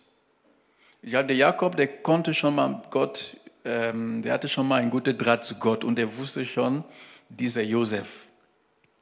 Ja, 1.02 1.22
der 1.22 1.36
Jakob, 1.36 1.76
der 1.76 1.86
konnte 1.86 2.34
schon 2.34 2.54
mal 2.54 2.82
Gott, 2.90 3.36
ähm, 3.64 4.22
der 4.22 4.32
hatte 4.32 4.48
schon 4.48 4.66
mal 4.66 4.80
einen 4.80 4.90
guten 4.90 5.16
Draht 5.16 5.44
zu 5.44 5.56
Gott 5.56 5.84
und 5.84 5.96
der 5.96 6.16
wusste 6.16 6.44
schon, 6.44 6.82
dieser 7.28 7.62
Josef, 7.62 8.08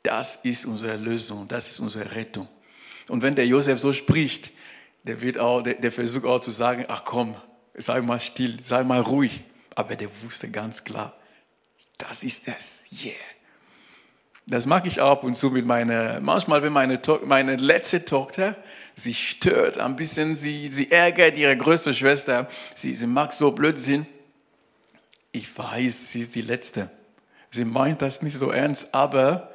das 0.03 0.37
ist 0.37 0.67
unsere 0.67 0.97
Lösung, 0.97 1.47
das 1.49 1.69
ist 1.69 1.79
unsere 1.79 2.15
Rettung. 2.15 2.49
Und 3.09 3.23
wenn 3.23 3.35
der 3.35 3.47
Josef 3.47 3.79
so 3.79 3.93
spricht, 3.93 4.51
der 5.05 5.21
wird 5.21 5.39
auch, 5.39 5.63
der, 5.63 5.75
der 5.75 5.93
versucht 5.93 6.25
auch 6.25 6.41
zu 6.41 6.51
sagen, 6.51 6.85
ach 6.89 7.05
komm, 7.05 7.37
sei 7.75 8.01
mal 8.01 8.21
still, 8.21 8.59
sei 8.63 8.83
mal 8.83 9.01
ruhig. 9.01 9.45
Aber 9.75 9.97
der 9.97 10.09
wusste 10.23 10.51
ganz 10.51 10.85
klar, 10.85 11.15
das 11.97 12.25
ist 12.25 12.47
es. 12.49 12.85
Yeah. 13.05 13.15
Das 14.47 14.67
mache 14.67 14.89
ich 14.89 15.01
ab 15.01 15.23
und 15.25 15.37
zu 15.37 15.51
mit 15.51 15.67
meiner, 15.67 16.21
manchmal, 16.21 16.63
wenn 16.63 16.73
meine, 16.73 17.01
meine 17.25 17.57
letzte 17.57 18.05
Tochter 18.05 18.57
sich 18.97 19.31
stört, 19.31 19.79
ein 19.79 19.97
bisschen, 19.97 20.35
sie, 20.35 20.69
sie 20.69 20.91
ärgert 20.91 21.39
ihre 21.39 21.57
größte 21.57 21.95
Schwester, 21.95 22.49
sie, 22.75 22.95
sie 22.95 23.07
mag 23.07 23.33
so 23.33 23.53
Blödsinn. 23.53 24.07
Ich 25.31 25.57
weiß, 25.57 26.13
sie 26.13 26.21
ist 26.21 26.35
die 26.35 26.43
Letzte. 26.43 26.91
Sie 27.51 27.65
meint 27.65 28.03
das 28.03 28.23
nicht 28.23 28.37
so 28.37 28.51
ernst, 28.51 28.95
aber 28.95 29.53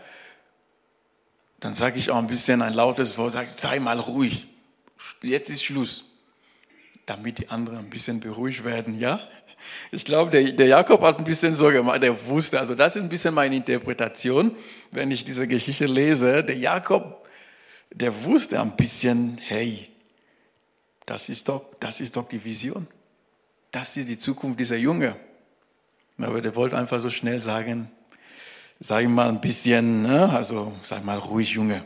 dann 1.59 1.75
sage 1.75 1.99
ich 1.99 2.09
auch 2.09 2.17
ein 2.17 2.27
bisschen 2.27 2.61
ein 2.61 2.73
lautes 2.73 3.17
Wort, 3.17 3.33
sage, 3.33 3.49
sei 3.55 3.79
mal 3.79 3.99
ruhig. 3.99 4.47
Jetzt 5.21 5.49
ist 5.49 5.63
Schluss. 5.63 6.05
Damit 7.05 7.39
die 7.39 7.49
anderen 7.49 7.79
ein 7.79 7.89
bisschen 7.89 8.19
beruhigt 8.19 8.63
werden, 8.63 8.99
ja? 8.99 9.19
Ich 9.91 10.05
glaube, 10.05 10.31
der, 10.31 10.51
der, 10.51 10.67
Jakob 10.67 11.01
hat 11.01 11.17
ein 11.19 11.23
bisschen 11.23 11.55
so 11.55 11.69
gemacht, 11.69 12.01
der 12.01 12.27
wusste, 12.27 12.59
also 12.59 12.75
das 12.75 12.95
ist 12.95 13.03
ein 13.03 13.09
bisschen 13.09 13.33
meine 13.33 13.55
Interpretation, 13.55 14.55
wenn 14.91 15.11
ich 15.11 15.25
diese 15.25 15.47
Geschichte 15.47 15.85
lese. 15.85 16.43
Der 16.43 16.57
Jakob, 16.57 17.25
der 17.91 18.23
wusste 18.23 18.59
ein 18.61 18.75
bisschen, 18.75 19.37
hey, 19.41 19.89
das 21.05 21.29
ist 21.29 21.47
doch, 21.49 21.65
das 21.79 22.01
ist 22.01 22.15
doch 22.15 22.27
die 22.27 22.43
Vision. 22.43 22.87
Das 23.71 23.97
ist 23.97 24.09
die 24.09 24.17
Zukunft 24.17 24.59
dieser 24.59 24.77
Junge. 24.77 25.15
Aber 26.17 26.41
der 26.41 26.55
wollte 26.55 26.77
einfach 26.77 26.99
so 26.99 27.09
schnell 27.09 27.39
sagen, 27.39 27.89
sag 28.79 29.07
mal 29.07 29.29
ein 29.29 29.41
bisschen, 29.41 30.03
ne? 30.03 30.29
also 30.29 30.73
sag 30.83 31.05
mal 31.05 31.17
ruhig, 31.17 31.51
Junge. 31.51 31.83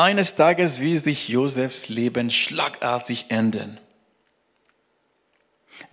Eines 0.00 0.34
Tages 0.34 0.80
will 0.80 0.96
sich 0.96 1.28
Josefs 1.28 1.90
Leben 1.90 2.30
schlagartig 2.30 3.26
ändern. 3.28 3.78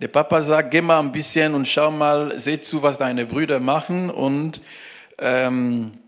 Der 0.00 0.08
Papa 0.08 0.40
sagt, 0.40 0.70
geh 0.70 0.80
mal 0.80 0.98
ein 0.98 1.12
bisschen 1.12 1.54
und 1.54 1.68
schau 1.68 1.90
mal, 1.90 2.38
seh 2.38 2.58
zu, 2.58 2.82
was 2.82 2.96
deine 2.96 3.26
Brüder 3.26 3.60
machen 3.60 4.08
und 4.08 4.62
ähm, 5.18 5.98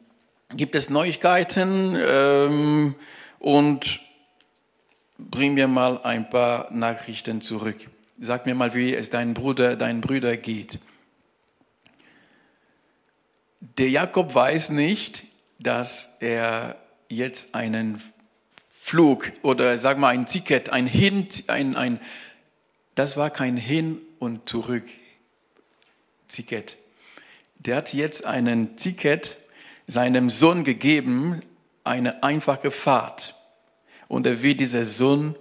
gibt 0.57 0.77
es 0.77 0.89
Neuigkeiten 0.89 1.95
ähm, 2.01 2.95
und 3.39 4.01
bring 5.19 5.53
mir 5.53 5.69
mal 5.69 6.01
ein 6.03 6.31
paar 6.31 6.73
Nachrichten 6.73 7.43
zurück. 7.43 7.77
Sag 8.19 8.47
mir 8.47 8.55
mal, 8.55 8.73
wie 8.73 8.95
es 8.95 9.11
deinen 9.11 9.35
Bruder, 9.35 9.77
deinen 9.77 10.01
Brüder 10.01 10.39
geht. 10.39 10.79
Der 13.61 13.91
Jakob 13.91 14.35
weiß 14.35 14.71
nicht, 14.71 15.25
dass 15.59 16.17
er 16.21 16.77
jetzt 17.11 17.55
einen 17.55 18.01
Flug 18.71 19.33
oder 19.43 19.77
sag 19.77 19.99
mal 19.99 20.09
ein 20.09 20.25
Ticket, 20.25 20.71
ein 20.71 20.87
Hin, 20.87 21.29
ein, 21.49 21.77
ein, 21.77 22.01
das 22.95 23.17
war 23.17 23.29
kein 23.29 23.57
Hin 23.57 24.01
und 24.19 24.49
Zurück 24.49 24.85
Ticket. 26.29 26.79
Der 27.59 27.77
hat 27.77 27.93
jetzt 27.93 28.25
einen 28.25 28.77
Ticket 28.77 29.37
seinem 29.87 30.31
Sohn 30.31 30.65
gegeben, 30.65 31.43
eine 31.85 32.23
einfache 32.23 32.71
Fahrt. 32.71 33.37
Und 34.09 34.27
er 34.27 34.43
wird 34.43 34.61
dieser 34.61 34.85
Sohn 34.85 35.35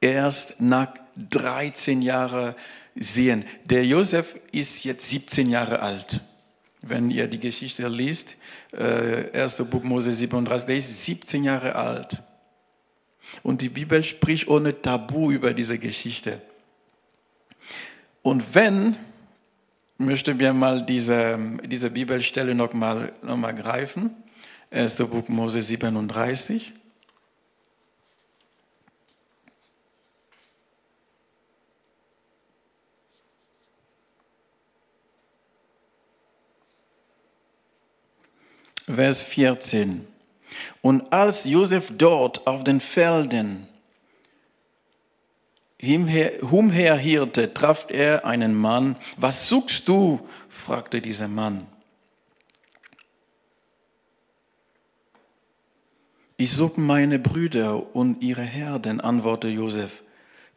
erst 0.00 0.60
nach 0.60 0.94
13 1.16 2.02
Jahren 2.02 2.54
sehen. 2.94 3.44
Der 3.64 3.86
Josef 3.86 4.36
ist 4.50 4.84
jetzt 4.84 5.08
17 5.08 5.48
Jahre 5.48 5.80
alt 5.80 6.20
wenn 6.82 7.10
ihr 7.10 7.28
die 7.28 7.38
Geschichte 7.40 7.86
liest, 7.88 8.34
äh, 8.72 9.30
1. 9.40 9.64
Buch 9.70 9.82
Mose 9.82 10.12
37, 10.12 10.66
der 10.66 10.76
ist 10.76 11.04
17 11.04 11.44
Jahre 11.44 11.76
alt. 11.76 12.22
Und 13.42 13.62
die 13.62 13.68
Bibel 13.68 14.02
spricht 14.02 14.48
ohne 14.48 14.82
Tabu 14.82 15.30
über 15.30 15.54
diese 15.54 15.78
Geschichte. 15.78 16.42
Und 18.22 18.54
wenn, 18.54 18.96
möchten 19.96 20.38
wir 20.38 20.52
mal 20.52 20.84
diese, 20.84 21.38
diese 21.64 21.90
Bibelstelle 21.90 22.54
nochmal 22.54 23.12
noch 23.22 23.36
mal 23.36 23.54
greifen, 23.54 24.10
1. 24.70 24.96
Buch 24.96 25.28
Mose 25.28 25.60
37. 25.60 26.72
Vers 38.94 39.22
14. 39.22 40.06
Und 40.80 41.12
als 41.12 41.44
Josef 41.44 41.92
dort 41.96 42.46
auf 42.46 42.64
den 42.64 42.80
Felden 42.80 43.66
umherhirrte, 45.82 47.52
traf 47.52 47.86
er 47.88 48.24
einen 48.24 48.54
Mann. 48.54 48.96
Was 49.16 49.48
suchst 49.48 49.88
du? 49.88 50.20
fragte 50.48 51.00
dieser 51.00 51.28
Mann. 51.28 51.66
Ich 56.36 56.52
suche 56.52 56.80
meine 56.80 57.18
Brüder 57.18 57.94
und 57.94 58.22
ihre 58.22 58.42
Herden, 58.42 59.00
antwortete 59.00 59.52
Josef. 59.52 60.02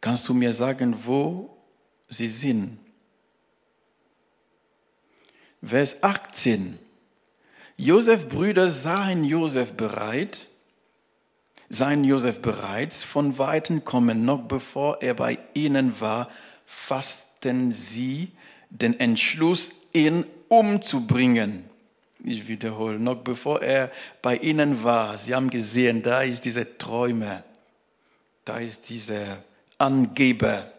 Kannst 0.00 0.28
du 0.28 0.34
mir 0.34 0.52
sagen, 0.52 0.96
wo 1.04 1.56
sie 2.08 2.28
sind? 2.28 2.78
Vers 5.62 6.02
18. 6.02 6.78
Josef 7.76 8.28
Brüder 8.28 8.68
sahen 8.68 9.22
Josef 9.24 9.72
bereit, 9.72 10.46
sahen 11.68 12.04
Josef 12.04 12.40
bereits 12.40 13.02
von 13.02 13.38
Weitem 13.38 13.84
kommen, 13.84 14.24
noch 14.24 14.42
bevor 14.42 15.02
er 15.02 15.14
bei 15.14 15.38
ihnen 15.52 16.00
war, 16.00 16.30
fassten 16.64 17.72
sie 17.72 18.32
den 18.70 18.98
Entschluss, 18.98 19.72
ihn 19.92 20.24
umzubringen. 20.48 21.64
Ich 22.24 22.48
wiederhole, 22.48 22.98
noch 22.98 23.16
bevor 23.16 23.62
er 23.62 23.92
bei 24.22 24.36
ihnen 24.38 24.82
war, 24.82 25.18
sie 25.18 25.34
haben 25.34 25.50
gesehen, 25.50 26.02
da 26.02 26.22
ist 26.22 26.44
dieser 26.44 26.78
Träumer, 26.78 27.44
da 28.44 28.56
ist 28.56 28.88
dieser 28.88 29.44
Angeber, 29.78 30.72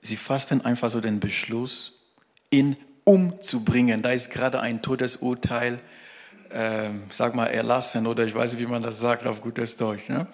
sie 0.00 0.16
fassten 0.16 0.64
einfach 0.64 0.88
so 0.88 1.00
den 1.00 1.20
Beschluss, 1.20 2.00
ihn 2.50 2.76
umzubringen. 3.10 4.02
Da 4.02 4.12
ist 4.12 4.30
gerade 4.30 4.60
ein 4.60 4.82
Todesurteil, 4.82 5.80
äh, 6.50 6.90
sag 7.10 7.34
mal, 7.34 7.46
erlassen 7.46 8.06
oder 8.06 8.24
ich 8.24 8.34
weiß 8.34 8.52
nicht, 8.52 8.62
wie 8.62 8.70
man 8.70 8.82
das 8.82 9.00
sagt 9.00 9.26
auf 9.26 9.40
gutes 9.40 9.76
Deutsch. 9.76 10.08
Ne? 10.08 10.28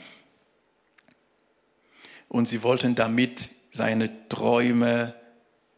Und 2.29 2.49
sie 2.49 2.63
wollten 2.63 2.95
damit 2.95 3.49
seine 3.73 4.29
Träume 4.29 5.15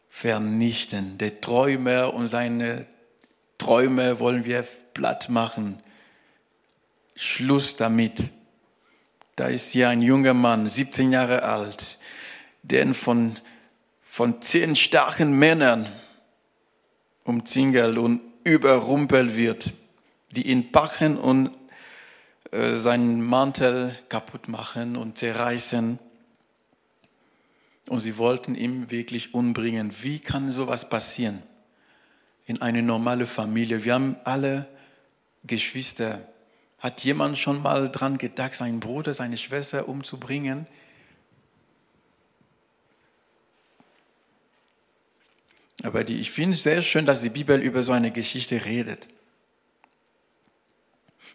vernichten. 0.09 1.17
Der 1.17 1.39
Träumer 1.39 2.13
und 2.13 2.27
seine 2.27 2.85
Träume 3.57 4.19
wollen 4.19 4.43
wir 4.43 4.65
platt 4.93 5.29
machen. 5.29 5.81
Schluss 7.15 7.77
damit. 7.77 8.29
Da 9.37 9.47
ist 9.47 9.71
hier 9.71 9.87
ein 9.87 10.01
junger 10.01 10.33
Mann, 10.33 10.67
17 10.67 11.13
Jahre 11.13 11.43
alt, 11.43 11.97
der 12.63 12.93
von, 12.93 13.37
von 14.03 14.41
zehn 14.41 14.75
starken 14.75 15.31
Männern 15.39 15.87
umzingelt 17.29 17.97
und 17.97 18.21
überrumpelt 18.43 19.37
wird, 19.37 19.73
die 20.31 20.47
ihn 20.47 20.71
packen 20.71 21.17
und 21.17 21.51
äh, 22.51 22.77
seinen 22.77 23.21
Mantel 23.21 23.95
kaputt 24.09 24.47
machen 24.47 24.97
und 24.97 25.17
zerreißen. 25.17 25.99
Und 27.87 27.99
sie 27.99 28.17
wollten 28.17 28.55
ihn 28.55 28.91
wirklich 28.91 29.33
umbringen. 29.33 29.93
Wie 30.01 30.19
kann 30.19 30.51
sowas 30.51 30.89
passieren? 30.89 31.41
In 32.45 32.61
eine 32.61 32.81
normale 32.81 33.27
Familie. 33.27 33.85
Wir 33.85 33.93
haben 33.93 34.15
alle 34.23 34.67
Geschwister. 35.43 36.19
Hat 36.79 37.03
jemand 37.03 37.37
schon 37.37 37.61
mal 37.61 37.89
dran 37.89 38.17
gedacht, 38.17 38.55
seinen 38.55 38.79
Bruder, 38.79 39.13
seine 39.13 39.37
Schwester 39.37 39.87
umzubringen? 39.87 40.65
Aber 45.83 46.03
die, 46.03 46.19
ich 46.19 46.31
finde 46.31 46.55
es 46.55 46.63
sehr 46.63 46.81
schön, 46.81 47.05
dass 47.05 47.21
die 47.21 47.29
Bibel 47.29 47.61
über 47.61 47.81
so 47.81 47.91
eine 47.91 48.11
Geschichte 48.11 48.65
redet. 48.65 49.07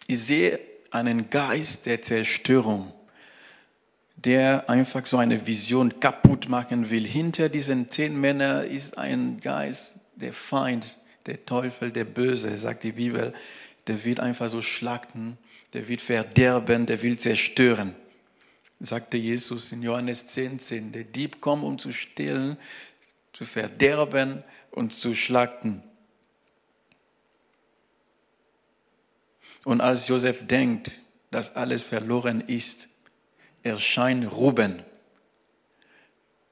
Ich 0.07 0.19
sehe 0.19 0.59
einen 0.91 1.29
Geist 1.29 1.85
der 1.87 2.01
Zerstörung, 2.01 2.93
der 4.15 4.69
einfach 4.69 5.05
so 5.05 5.17
eine 5.17 5.45
Vision 5.47 5.99
kaputt 5.99 6.47
machen 6.47 6.89
will. 6.89 7.05
Hinter 7.05 7.49
diesen 7.49 7.89
zehn 7.89 8.19
Männern 8.19 8.67
ist 8.67 8.97
ein 8.97 9.39
Geist, 9.39 9.95
der 10.15 10.33
Feind, 10.33 10.97
der 11.25 11.45
Teufel, 11.45 11.91
der 11.91 12.05
Böse, 12.05 12.57
sagt 12.57 12.83
die 12.83 12.91
Bibel. 12.91 13.33
Der 13.87 14.03
wird 14.05 14.19
einfach 14.19 14.47
so 14.47 14.61
schlachten, 14.61 15.37
der 15.73 15.87
wird 15.87 16.01
verderben, 16.01 16.85
der 16.85 17.01
will 17.01 17.17
zerstören. 17.17 17.95
Sagte 18.79 19.17
Jesus 19.17 19.71
in 19.71 19.81
Johannes 19.81 20.27
10, 20.27 20.59
10. 20.59 20.91
Der 20.91 21.03
Dieb 21.03 21.41
kommt, 21.41 21.63
um 21.63 21.79
zu 21.79 21.91
stehlen, 21.91 22.57
zu 23.35 23.43
verderben 23.43 24.43
und 24.71 24.93
zu 24.93 25.13
schlachten. 25.13 25.83
Und 29.65 29.81
als 29.81 30.07
Josef 30.07 30.47
denkt, 30.47 30.91
dass 31.31 31.53
alles 31.53 31.83
verloren 31.83 32.39
ist, 32.39 32.87
erscheint 33.61 34.31
Ruben. 34.31 34.83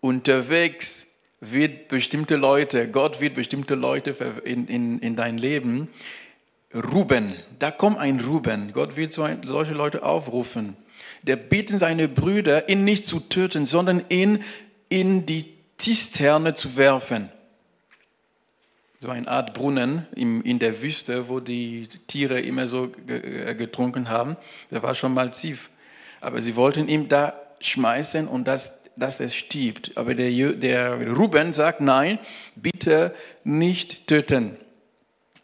Unterwegs 0.02 1.08
wird 1.40 1.88
bestimmte 1.88 2.36
Leute, 2.36 2.90
Gott 2.90 3.22
wird 3.22 3.36
bestimmte 3.36 3.76
Leute 3.76 4.12
in, 4.44 4.68
in, 4.68 5.00
in 5.00 5.16
dein 5.16 5.38
Leben. 5.38 5.88
Ruben, 6.74 7.34
da 7.60 7.72
kommt 7.72 7.98
ein 7.98 8.20
Ruben. 8.20 8.74
Gott 8.74 8.98
wird 8.98 9.14
so 9.14 9.24
ein, 9.24 9.48
solche 9.48 9.74
Leute 9.74 10.04
aufrufen. 10.04 10.76
Der 11.22 11.38
bittet 11.38 11.80
seine 11.80 12.10
Brüder, 12.10 12.68
ihn 12.68 12.84
nicht 12.84 13.06
zu 13.06 13.22
töten, 13.22 13.68
sondern 13.68 14.04
ihn 14.10 14.44
in 14.90 15.26
die 15.26 15.63
Zisterne 15.84 16.54
zu 16.54 16.78
werfen. 16.78 17.30
So 19.02 19.10
eine 19.10 19.28
Art 19.28 19.54
Brunnen 19.54 20.08
in 20.16 20.58
der 20.58 20.82
Wüste, 20.82 21.28
wo 21.28 21.42
die 21.42 21.90
Tiere 22.08 22.40
immer 22.40 22.68
so 22.68 22.90
äh, 23.06 23.54
getrunken 23.54 24.08
haben. 24.08 24.38
Der 24.72 24.82
war 24.82 24.96
schon 24.96 25.14
mal 25.14 25.32
tief. 25.32 25.70
Aber 26.22 26.40
sie 26.40 26.56
wollten 26.56 26.88
ihn 26.88 27.10
da 27.10 27.34
schmeißen 27.60 28.30
und 28.30 28.48
das, 28.48 28.80
dass 28.96 29.20
es 29.20 29.36
stirbt. 29.36 29.98
Aber 29.98 30.16
der, 30.16 30.54
der 30.54 31.06
Ruben 31.18 31.52
sagt, 31.52 31.82
nein, 31.82 32.18
bitte 32.56 33.14
nicht 33.44 34.08
töten. 34.08 34.56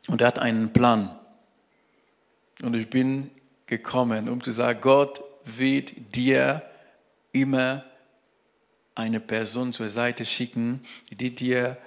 Und 0.07 0.21
er 0.21 0.27
hat 0.27 0.39
einen 0.39 0.71
Plan. 0.71 1.19
Und 2.63 2.75
ich 2.75 2.89
bin 2.89 3.29
gekommen, 3.65 4.29
um 4.29 4.41
zu 4.41 4.51
sagen, 4.51 4.79
Gott 4.79 5.21
wird 5.43 6.15
dir 6.15 6.61
immer 7.33 7.83
eine 8.99 9.21
Person 9.21 9.71
zur 9.71 9.89
Seite 9.89 10.25
schicken, 10.25 10.81
die 11.09 11.33
dir 11.33 11.77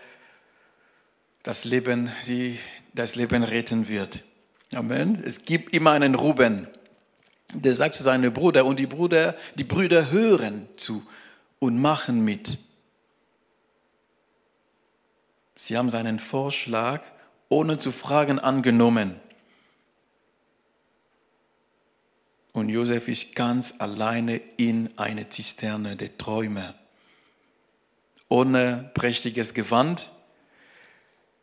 das 1.42 1.64
Leben, 1.64 2.10
die 2.26 2.58
das 2.94 3.16
Leben 3.16 3.44
retten 3.44 3.88
wird. 3.88 4.22
Amen. 4.74 5.22
Es 5.24 5.44
gibt 5.44 5.74
immer 5.74 5.92
einen 5.92 6.14
Ruben, 6.14 6.66
der 7.52 7.74
sagt 7.74 7.96
zu 7.96 8.02
seinem 8.02 8.32
Bruder 8.32 8.64
und 8.64 8.78
die 8.78 8.86
Brüder, 8.86 9.36
die 9.56 9.64
Brüder 9.64 10.10
hören 10.10 10.66
zu 10.76 11.06
und 11.58 11.78
machen 11.78 12.24
mit. 12.24 12.58
Sie 15.56 15.76
haben 15.76 15.90
seinen 15.90 16.18
Vorschlag 16.18 17.02
ohne 17.50 17.76
zu 17.76 17.92
fragen 17.92 18.38
angenommen. 18.38 19.20
Und 22.52 22.70
Josef 22.70 23.08
ist 23.08 23.34
ganz 23.34 23.74
alleine 23.78 24.40
in 24.56 24.90
eine 24.96 25.28
Zisterne 25.28 25.96
der 25.96 26.16
Träume 26.16 26.74
ohne 28.32 28.90
prächtiges 28.94 29.52
Gewand, 29.52 30.10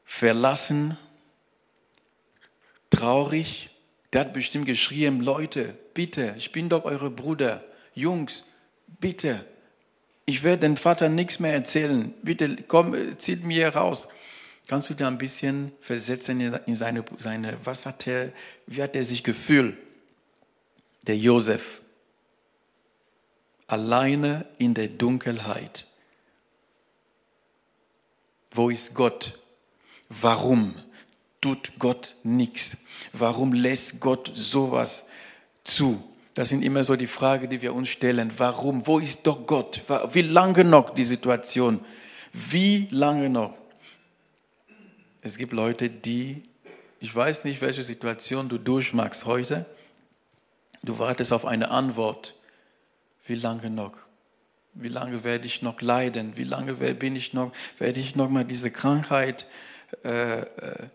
verlassen, 0.05 0.97
traurig. 2.89 3.69
Der 4.11 4.21
hat 4.21 4.33
bestimmt 4.33 4.65
geschrien, 4.65 5.21
Leute, 5.21 5.77
bitte, 5.93 6.33
ich 6.35 6.51
bin 6.51 6.67
doch 6.67 6.85
eure 6.85 7.11
Bruder, 7.11 7.63
Jungs, 7.93 8.45
bitte, 8.99 9.45
ich 10.25 10.41
werde 10.41 10.61
dem 10.61 10.77
Vater 10.77 11.09
nichts 11.09 11.39
mehr 11.39 11.53
erzählen, 11.53 12.11
bitte 12.23 12.57
komm, 12.67 12.95
zieht 13.19 13.43
mir 13.43 13.69
raus. 13.69 14.07
Kannst 14.67 14.89
du 14.89 14.95
da 14.95 15.07
ein 15.07 15.19
bisschen 15.19 15.71
versetzen 15.81 16.41
in 16.41 16.75
seine, 16.75 17.05
seine 17.19 17.57
was 17.63 17.85
hat 17.85 18.07
er, 18.07 18.31
wie 18.65 18.81
hat 18.81 18.95
er 18.95 19.03
sich 19.03 19.23
gefühlt? 19.23 19.77
Der 21.05 21.17
Josef. 21.17 21.81
Alleine 23.67 24.47
in 24.57 24.73
der 24.73 24.87
Dunkelheit. 24.87 25.85
Wo 28.51 28.69
ist 28.69 28.95
Gott? 28.95 29.39
Warum 30.09 30.73
tut 31.41 31.73
Gott 31.79 32.15
nichts? 32.23 32.77
Warum 33.13 33.53
lässt 33.53 33.99
Gott 33.99 34.31
sowas 34.35 35.05
zu? 35.63 36.03
Das 36.33 36.49
sind 36.49 36.63
immer 36.63 36.83
so 36.83 36.95
die 36.95 37.07
Fragen, 37.07 37.49
die 37.49 37.61
wir 37.61 37.73
uns 37.73 37.89
stellen. 37.89 38.31
Warum? 38.37 38.87
Wo 38.87 38.99
ist 38.99 39.27
doch 39.27 39.45
Gott? 39.45 39.83
Wie 40.13 40.21
lange 40.21 40.63
noch 40.63 40.91
die 40.91 41.05
Situation? 41.05 41.79
Wie 42.33 42.87
lange 42.91 43.29
noch? 43.29 43.57
Es 45.21 45.37
gibt 45.37 45.51
Leute, 45.51 45.89
die, 45.89 46.43
ich 46.99 47.13
weiß 47.13 47.43
nicht, 47.43 47.61
welche 47.61 47.83
Situation 47.83 48.47
du 48.47 48.57
durchmachst 48.57 49.25
heute. 49.25 49.65
Du 50.83 50.97
wartest 50.97 51.33
auf 51.33 51.45
eine 51.45 51.71
Antwort. 51.71 52.35
Wie 53.25 53.35
lange 53.35 53.69
noch? 53.69 53.97
Wie 54.73 54.89
lange 54.89 55.23
werde 55.23 55.45
ich 55.45 55.61
noch 55.61 55.81
leiden? 55.81 56.37
Wie 56.37 56.43
lange 56.43 56.75
bin 56.75 57.15
ich 57.15 57.33
noch, 57.33 57.51
werde 57.77 57.99
ich 57.99 58.15
noch 58.15 58.29
mal 58.29 58.45
diese 58.45 58.71
Krankheit 58.71 59.47
äh, 60.03 60.41
äh, 60.41 60.87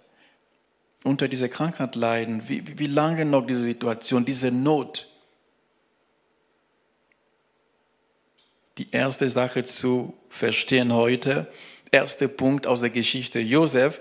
unter 1.02 1.28
dieser 1.28 1.48
Krankheit 1.48 1.96
leiden? 1.96 2.48
Wie, 2.48 2.78
wie 2.78 2.86
lange 2.86 3.24
noch 3.24 3.46
diese 3.46 3.62
Situation, 3.62 4.24
diese 4.24 4.50
Not? 4.50 5.08
Die 8.78 8.90
erste 8.90 9.28
Sache 9.28 9.64
zu 9.64 10.14
verstehen 10.28 10.92
heute, 10.92 11.46
erster 11.92 12.26
Punkt 12.26 12.66
aus 12.66 12.80
der 12.80 12.90
Geschichte 12.90 13.38
Josef, 13.38 14.00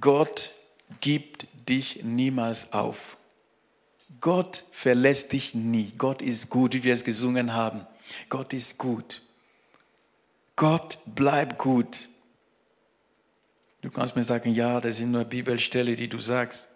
Gott 0.00 0.52
gibt 1.00 1.46
dich 1.68 2.04
niemals 2.04 2.72
auf. 2.72 3.16
Gott 4.20 4.64
verlässt 4.72 5.32
dich 5.32 5.54
nie. 5.54 5.92
Gott 5.98 6.22
ist 6.22 6.48
gut, 6.48 6.74
wie 6.74 6.84
wir 6.84 6.92
es 6.92 7.04
gesungen 7.04 7.54
haben. 7.54 7.86
Gott 8.28 8.52
ist 8.52 8.78
gut. 8.78 9.22
Gott 10.56 10.98
bleibt 11.06 11.58
gut. 11.58 12.08
Du 13.82 13.90
kannst 13.90 14.16
mir 14.16 14.22
sagen, 14.22 14.54
ja, 14.54 14.80
das 14.80 14.96
sind 14.96 15.12
nur 15.12 15.24
Bibelstelle, 15.24 15.96
die 15.96 16.08
du 16.08 16.18
sagst. 16.18 16.66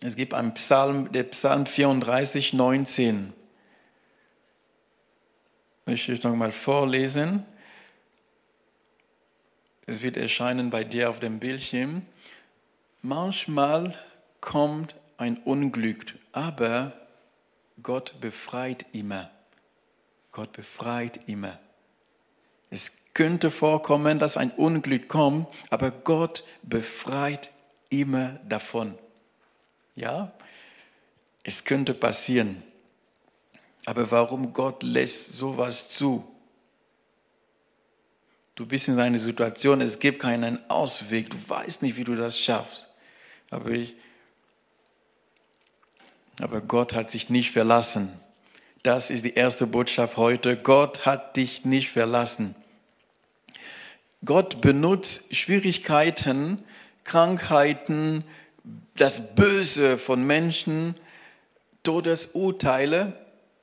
Es 0.00 0.14
gibt 0.14 0.34
einen 0.34 0.54
Psalm, 0.54 1.10
der 1.10 1.24
Psalm 1.24 1.66
34, 1.66 2.52
19. 2.52 3.32
Möchte 5.86 6.12
ich 6.12 6.22
noch 6.22 6.36
mal 6.36 6.52
vorlesen. 6.52 7.44
Es 9.86 10.02
wird 10.02 10.16
erscheinen 10.16 10.70
bei 10.70 10.84
dir 10.84 11.10
auf 11.10 11.18
dem 11.18 11.38
Bildschirm. 11.40 12.02
Manchmal 13.02 13.94
kommt 14.40 14.94
ein 15.18 15.38
Unglück, 15.38 16.14
aber 16.32 16.92
Gott 17.82 18.20
befreit 18.20 18.86
immer. 18.92 19.30
Gott 20.32 20.52
befreit 20.52 21.20
immer. 21.28 21.58
Es 22.70 22.92
könnte 23.14 23.50
vorkommen, 23.50 24.18
dass 24.18 24.36
ein 24.36 24.50
Unglück 24.50 25.08
kommt, 25.08 25.48
aber 25.70 25.90
Gott 25.90 26.44
befreit 26.62 27.50
immer 27.88 28.38
davon. 28.46 28.98
Ja, 29.94 30.32
es 31.42 31.64
könnte 31.64 31.94
passieren. 31.94 32.62
Aber 33.86 34.10
warum 34.10 34.52
Gott 34.52 34.82
lässt 34.82 35.32
sowas 35.32 35.88
zu? 35.88 36.24
Du 38.56 38.66
bist 38.66 38.88
in 38.88 38.98
einer 38.98 39.18
Situation, 39.18 39.80
es 39.80 39.98
gibt 39.98 40.20
keinen 40.20 40.58
Ausweg, 40.68 41.30
du 41.30 41.36
weißt 41.48 41.82
nicht, 41.82 41.96
wie 41.96 42.04
du 42.04 42.16
das 42.16 42.40
schaffst. 42.40 42.88
Aber, 43.50 43.70
ich, 43.70 43.94
aber 46.40 46.60
Gott 46.60 46.92
hat 46.92 47.10
sich 47.10 47.30
nicht 47.30 47.50
verlassen. 47.50 48.12
Das 48.82 49.10
ist 49.10 49.24
die 49.24 49.34
erste 49.34 49.66
Botschaft 49.66 50.16
heute. 50.16 50.56
Gott 50.56 51.06
hat 51.06 51.36
dich 51.36 51.64
nicht 51.64 51.90
verlassen. 51.90 52.54
Gott 54.24 54.60
benutzt 54.60 55.34
Schwierigkeiten, 55.34 56.62
Krankheiten, 57.04 58.24
das 58.96 59.34
Böse 59.34 59.98
von 59.98 60.26
Menschen, 60.26 60.94
Todesurteile, 61.82 63.12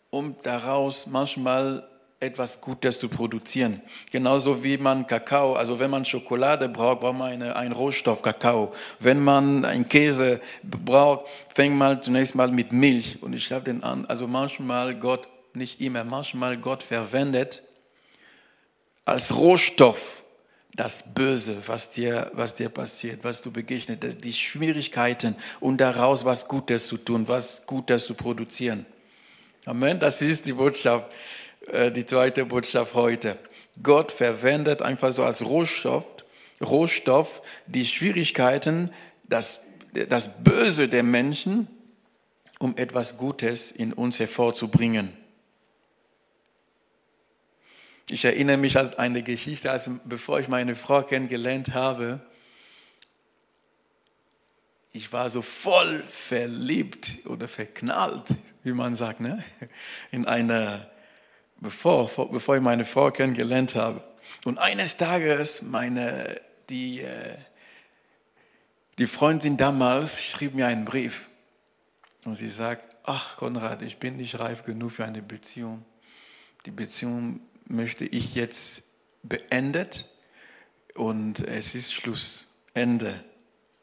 um 0.09 0.35
daraus 0.43 1.07
manchmal 1.07 1.87
etwas 2.23 2.61
Gutes 2.61 2.99
zu 2.99 3.09
produzieren. 3.09 3.81
Genauso 4.11 4.63
wie 4.63 4.77
man 4.77 5.05
Kakao, 5.05 5.53
also 5.53 5.79
wenn 5.79 5.89
man 5.89 6.05
Schokolade 6.05 6.69
braucht, 6.69 7.01
braucht 7.01 7.17
man 7.17 7.31
eine, 7.33 7.55
einen 7.55 7.73
Rohstoff 7.73 8.21
Kakao. 8.21 8.73
Wenn 8.99 9.23
man 9.23 9.65
einen 9.65 9.87
Käse 9.87 10.41
braucht, 10.63 11.29
fängt 11.53 11.75
man 11.75 12.01
zunächst 12.01 12.35
mal 12.35 12.49
mit 12.49 12.71
Milch. 12.71 13.21
Und 13.21 13.33
ich 13.33 13.51
habe 13.51 13.65
den 13.65 13.83
an, 13.83 14.05
also 14.07 14.27
manchmal 14.27 14.95
Gott, 14.95 15.27
nicht 15.53 15.81
immer, 15.81 16.03
manchmal 16.03 16.57
Gott 16.57 16.81
verwendet 16.81 17.61
als 19.05 19.35
Rohstoff 19.35 20.23
das 20.75 21.13
Böse, 21.13 21.57
was 21.67 21.91
dir, 21.91 22.31
was 22.33 22.55
dir 22.55 22.69
passiert, 22.69 23.23
was 23.23 23.41
du 23.41 23.51
begegnet, 23.51 24.23
die 24.23 24.33
Schwierigkeiten 24.33 25.35
und 25.59 25.77
daraus 25.77 26.25
was 26.25 26.47
Gutes 26.47 26.87
zu 26.87 26.97
tun, 26.97 27.27
was 27.27 27.65
Gutes 27.65 28.07
zu 28.07 28.15
produzieren. 28.15 28.85
Amen. 29.65 29.99
Das 29.99 30.21
ist 30.21 30.45
die 30.45 30.53
Botschaft, 30.53 31.09
die 31.67 32.05
zweite 32.05 32.45
Botschaft 32.45 32.93
heute. 32.93 33.37
Gott 33.81 34.11
verwendet 34.11 34.81
einfach 34.81 35.11
so 35.11 35.23
als 35.23 35.45
Rohstoff, 35.45 36.05
Rohstoff 36.61 37.41
die 37.67 37.85
Schwierigkeiten, 37.85 38.91
das, 39.23 39.63
das 39.93 40.43
Böse 40.43 40.87
der 40.87 41.03
Menschen, 41.03 41.67
um 42.59 42.77
etwas 42.77 43.17
Gutes 43.17 43.71
in 43.71 43.93
uns 43.93 44.19
hervorzubringen. 44.19 45.11
Ich 48.09 48.25
erinnere 48.25 48.57
mich 48.57 48.77
an 48.77 48.93
eine 48.95 49.23
Geschichte, 49.23 49.71
als, 49.71 49.89
bevor 50.05 50.39
ich 50.39 50.47
meine 50.47 50.75
Frau 50.75 51.03
kennengelernt 51.03 51.73
habe. 51.73 52.19
Ich 54.91 55.11
war 55.11 55.29
so 55.29 55.41
voll 55.41 56.03
verliebt 56.09 57.25
oder 57.25 57.47
verknallt, 57.47 58.35
wie 58.63 58.73
man 58.73 58.95
sagt, 58.95 59.21
ne? 59.21 59.43
in 60.11 60.25
eine, 60.25 60.89
bevor, 61.63 62.09
bevor 62.29 62.57
ich 62.57 62.61
meine 62.61 62.85
Frau 62.85 63.09
kennengelernt 63.09 63.73
habe. 63.73 64.03
Und 64.45 64.59
eines 64.59 64.97
Tages, 64.97 65.63
meine, 65.63 66.39
die, 66.69 67.01
äh, 67.01 67.37
die 68.99 69.07
Freundin 69.07 69.57
damals 69.57 70.21
schrieb 70.21 70.53
mir 70.53 70.67
einen 70.67 70.85
Brief. 70.85 71.29
Und 72.25 72.35
sie 72.35 72.47
sagt, 72.47 72.95
ach 73.03 73.37
Konrad, 73.37 73.81
ich 73.81 73.97
bin 73.97 74.17
nicht 74.17 74.39
reif 74.39 74.63
genug 74.63 74.91
für 74.91 75.05
eine 75.05 75.21
Beziehung. 75.21 75.83
Die 76.65 76.71
Beziehung 76.71 77.41
möchte 77.65 78.05
ich 78.05 78.35
jetzt 78.35 78.83
beendet 79.23 80.09
und 80.93 81.39
es 81.39 81.75
ist 81.75 81.93
Schluss, 81.93 82.47
Ende. 82.73 83.23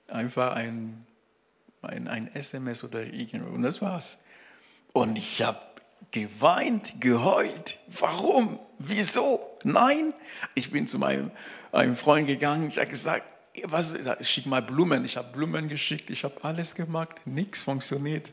Einfach 0.08 0.54
ein, 0.54 1.06
ein, 1.82 2.08
ein 2.08 2.34
SMS 2.34 2.84
oder 2.84 3.04
irgendwas 3.04 3.50
und 3.50 3.62
das 3.62 3.82
war's. 3.82 4.18
Und 4.92 5.16
ich 5.16 5.42
habe 5.42 5.60
geweint, 6.10 7.00
geheult. 7.00 7.78
Warum? 7.88 8.58
Wieso? 8.78 9.40
Nein. 9.64 10.14
Ich 10.54 10.70
bin 10.70 10.86
zu 10.86 10.98
meinem 10.98 11.30
einem 11.72 11.96
Freund 11.96 12.26
gegangen. 12.26 12.68
Ich 12.68 12.78
habe 12.78 12.88
gesagt, 12.88 13.24
was, 13.64 13.94
schick 14.22 14.46
mal 14.46 14.62
Blumen. 14.62 15.04
Ich 15.04 15.16
habe 15.16 15.32
Blumen 15.32 15.68
geschickt. 15.68 16.10
Ich 16.10 16.24
habe 16.24 16.42
alles 16.42 16.74
gemacht. 16.74 17.26
Nichts 17.26 17.62
funktioniert. 17.62 18.32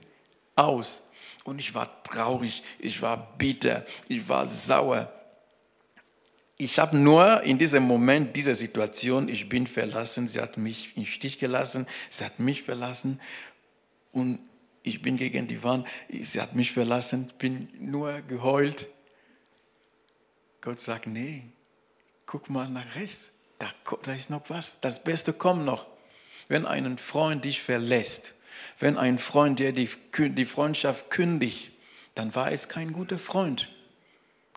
Aus. 0.56 1.08
Und 1.44 1.60
ich 1.60 1.74
war 1.74 2.04
traurig. 2.04 2.64
Ich 2.80 3.02
war 3.02 3.36
bitter. 3.38 3.86
Ich 4.08 4.28
war 4.28 4.46
sauer. 4.46 5.12
Ich 6.60 6.80
habe 6.80 6.98
nur 6.98 7.44
in 7.44 7.60
diesem 7.60 7.84
Moment, 7.84 8.36
dieser 8.36 8.56
Situation, 8.56 9.30
ich 9.30 9.48
bin 9.48 9.68
verlassen, 9.68 10.28
sie 10.28 10.42
hat 10.42 10.58
mich 10.58 10.98
im 10.98 11.06
Stich 11.06 11.38
gelassen, 11.38 11.86
sie 12.10 12.26
hat 12.26 12.40
mich 12.40 12.64
verlassen 12.64 13.22
und 14.12 14.40
ich 14.88 15.02
bin 15.02 15.18
gegen 15.18 15.48
die 15.48 15.64
Wand, 15.64 15.86
sie 16.10 16.42
hat 16.42 16.56
mich 16.56 16.72
verlassen, 16.72 17.32
bin 17.38 17.70
nur 17.80 18.22
geheult. 18.22 18.88
Gott 20.62 20.80
sagt, 20.80 21.08
nee, 21.08 21.44
guck 22.26 22.50
mal 22.50 22.70
nach 22.70 22.96
rechts, 22.96 23.32
da, 23.60 23.68
da 24.04 24.14
ist 24.14 24.30
noch 24.30 24.50
was, 24.50 24.80
das 24.82 25.04
Beste 25.04 25.34
kommt 25.34 25.66
noch. 25.66 25.88
Wenn 26.48 26.66
ein 26.66 26.98
Freund 26.98 27.46
dich 27.46 27.62
verlässt, 27.62 28.34
wenn 28.80 28.98
ein 28.98 29.18
Freund 29.18 29.60
dir 29.60 29.74
die, 29.74 29.90
die 30.18 30.46
Freundschaft 30.46 31.10
kündigt, 31.10 31.72
dann 32.16 32.34
war 32.34 32.52
es 32.52 32.70
kein 32.70 32.94
guter 32.94 33.20
Freund. 33.20 33.70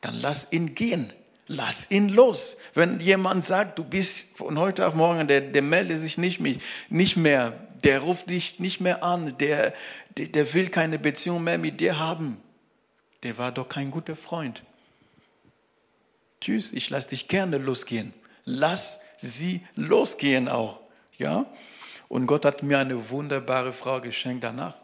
Dann 0.01 0.15
lass 0.21 0.53
ihn 0.53 0.75
gehen 0.75 1.13
lass 1.51 1.91
ihn 1.91 2.09
los. 2.09 2.57
Wenn 2.75 3.01
jemand 3.01 3.45
sagt, 3.45 3.79
du 3.79 3.85
bist 3.85 4.37
von 4.37 4.57
heute 4.57 4.87
auf 4.87 4.95
morgen, 4.95 5.27
der, 5.27 5.41
der 5.41 5.63
meldet 5.63 5.99
sich 5.99 6.17
nicht 6.17 6.41
nicht 6.89 7.17
mehr, 7.17 7.70
der 7.85 8.01
ruft 8.01 8.31
dich 8.31 8.59
nicht 8.59 8.81
mehr 8.81 9.03
an, 9.03 9.37
der, 9.39 9.75
der, 10.17 10.29
der 10.29 10.55
will 10.55 10.69
keine 10.69 10.99
Beziehung 10.99 11.45
mehr 11.45 11.59
mit 11.59 11.81
dir 11.81 11.99
haben, 11.99 12.41
der 13.23 13.39
war 13.39 13.53
doch 13.53 13.69
kein 13.69 13.91
guter 13.91 14.17
Freund. 14.17 14.63
Tschüss, 16.41 16.73
ich 16.73 16.89
lass 16.91 17.07
dich 17.07 17.29
gerne 17.29 17.59
losgehen. 17.59 18.15
Lass 18.45 19.01
sie 19.19 19.61
losgehen 19.77 20.49
auch. 20.49 20.81
Ja? 21.19 21.47
Und 22.09 22.27
Gott 22.27 22.45
hat 22.45 22.63
mir 22.63 22.79
eine 22.79 23.11
wunderbare 23.11 23.73
Frau 23.73 24.01
geschenkt 24.01 24.43
danach. 24.45 24.75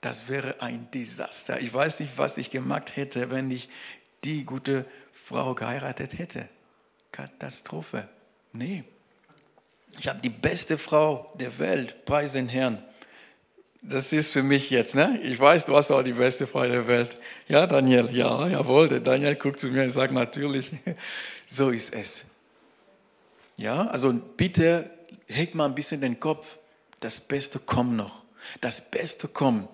Das 0.00 0.28
wäre 0.28 0.60
ein 0.60 0.88
Desaster. 0.92 1.60
Ich 1.60 1.74
weiß 1.74 2.00
nicht, 2.00 2.16
was 2.16 2.38
ich 2.38 2.50
gemacht 2.50 2.94
hätte, 2.94 3.30
wenn 3.30 3.50
ich 3.50 3.68
die 4.22 4.44
gute 4.44 4.86
Frau 5.12 5.54
geheiratet 5.54 6.18
hätte. 6.18 6.48
Katastrophe. 7.10 8.08
Nee. 8.52 8.84
Ich 9.98 10.08
habe 10.08 10.20
die 10.20 10.30
beste 10.30 10.78
Frau 10.78 11.32
der 11.34 11.58
Welt, 11.58 12.04
preis 12.04 12.32
den 12.32 12.48
Herrn. 12.48 12.82
Das 13.82 14.12
ist 14.12 14.32
für 14.32 14.42
mich 14.42 14.70
jetzt, 14.70 14.94
ne? 14.94 15.20
Ich 15.22 15.38
weiß, 15.38 15.66
du 15.66 15.76
hast 15.76 15.92
auch 15.92 16.02
die 16.02 16.12
beste 16.12 16.46
Frau 16.46 16.62
der 16.62 16.88
Welt. 16.88 17.16
Ja, 17.46 17.66
Daniel, 17.66 18.08
ja, 18.12 18.48
jawohl. 18.48 18.88
Der 18.88 19.00
Daniel 19.00 19.36
guckt 19.36 19.60
zu 19.60 19.68
mir 19.68 19.84
und 19.84 19.90
sagt 19.90 20.12
natürlich, 20.12 20.72
so 21.46 21.70
ist 21.70 21.94
es. 21.94 22.24
Ja, 23.56 23.86
also 23.86 24.12
bitte 24.12 24.90
hegt 25.26 25.54
mal 25.54 25.66
ein 25.66 25.74
bisschen 25.74 26.00
den 26.00 26.18
Kopf. 26.18 26.58
Das 27.00 27.20
Beste 27.20 27.58
kommt 27.58 27.96
noch. 27.96 28.22
Das 28.60 28.90
Beste 28.90 29.28
kommt. 29.28 29.68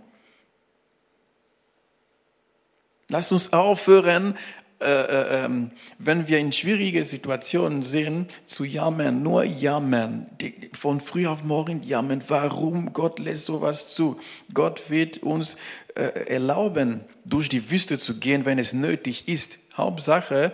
Lass 3.08 3.32
uns 3.32 3.52
aufhören, 3.52 4.36
äh, 4.82 5.02
äh, 5.02 5.44
ähm, 5.44 5.70
wenn 5.98 6.28
wir 6.28 6.38
in 6.38 6.52
schwierige 6.52 7.04
Situationen 7.04 7.82
sehen, 7.82 8.26
zu 8.44 8.64
jammern, 8.64 9.22
nur 9.22 9.44
jammern, 9.44 10.26
von 10.72 11.00
früh 11.00 11.26
auf 11.26 11.44
morgen 11.44 11.82
jammern, 11.82 12.22
warum 12.28 12.92
Gott 12.92 13.18
lässt 13.18 13.46
sowas 13.46 13.94
zu. 13.94 14.18
Gott 14.52 14.90
wird 14.90 15.18
uns 15.18 15.56
äh, 15.94 16.02
erlauben, 16.02 17.00
durch 17.24 17.48
die 17.48 17.70
Wüste 17.70 17.98
zu 17.98 18.18
gehen, 18.18 18.44
wenn 18.44 18.58
es 18.58 18.72
nötig 18.72 19.28
ist. 19.28 19.58
Hauptsache, 19.76 20.52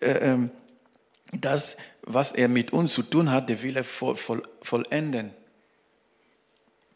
ähm, 0.00 0.50
das, 1.32 1.76
was 2.02 2.32
er 2.32 2.48
mit 2.48 2.72
uns 2.72 2.94
zu 2.94 3.02
tun 3.02 3.30
hat, 3.30 3.48
der 3.48 3.62
will 3.62 3.76
er 3.76 3.84
voll, 3.84 4.16
voll, 4.16 4.42
vollenden. 4.62 5.30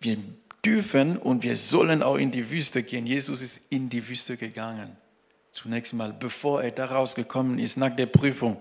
Wir 0.01 0.19
dürfen 0.65 1.17
und 1.19 1.43
wir 1.43 1.57
sollen 1.57 2.03
auch 2.03 2.17
in 2.17 2.31
die 2.31 2.51
Wüste 2.51 2.83
gehen. 2.83 3.07
Jesus 3.07 3.43
ist 3.43 3.63
in 3.71 3.89
die 3.89 4.07
Wüste 4.09 4.37
gegangen. 4.37 4.97
Zunächst 5.55 5.95
mal, 5.95 6.13
bevor 6.13 6.65
er 6.65 6.73
da 6.73 6.87
rausgekommen 6.87 7.61
ist, 7.61 7.77
nach 7.77 7.95
der 7.95 8.07
Prüfung. 8.07 8.61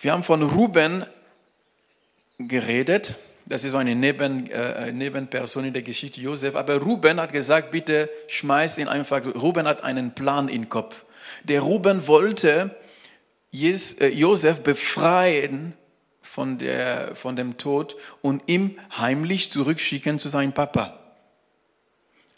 Wir 0.00 0.12
haben 0.12 0.24
von 0.24 0.42
Ruben 0.42 1.04
geredet. 2.38 3.16
Das 3.44 3.64
ist 3.64 3.72
so 3.72 3.76
eine 3.76 3.94
Neben, 3.94 4.50
äh, 4.50 4.90
Nebenperson 4.92 5.66
in 5.66 5.74
der 5.74 5.82
Geschichte 5.82 6.22
Josef. 6.22 6.56
Aber 6.56 6.78
Ruben 6.78 7.20
hat 7.20 7.32
gesagt, 7.32 7.70
bitte 7.70 8.08
schmeiß 8.28 8.78
ihn 8.78 8.88
einfach. 8.88 9.26
Ruben 9.26 9.66
hat 9.66 9.84
einen 9.84 10.14
Plan 10.14 10.48
im 10.48 10.70
Kopf. 10.70 11.04
Der 11.44 11.60
Ruben 11.60 12.06
wollte 12.06 12.74
äh, 13.52 14.08
Josef 14.08 14.62
befreien 14.62 15.74
von, 16.22 16.56
der, 16.56 17.14
von 17.14 17.36
dem 17.36 17.58
Tod 17.58 17.96
und 18.22 18.42
ihm 18.46 18.78
heimlich 18.96 19.50
zurückschicken 19.50 20.18
zu 20.18 20.30
seinem 20.30 20.54
Papa. 20.54 20.98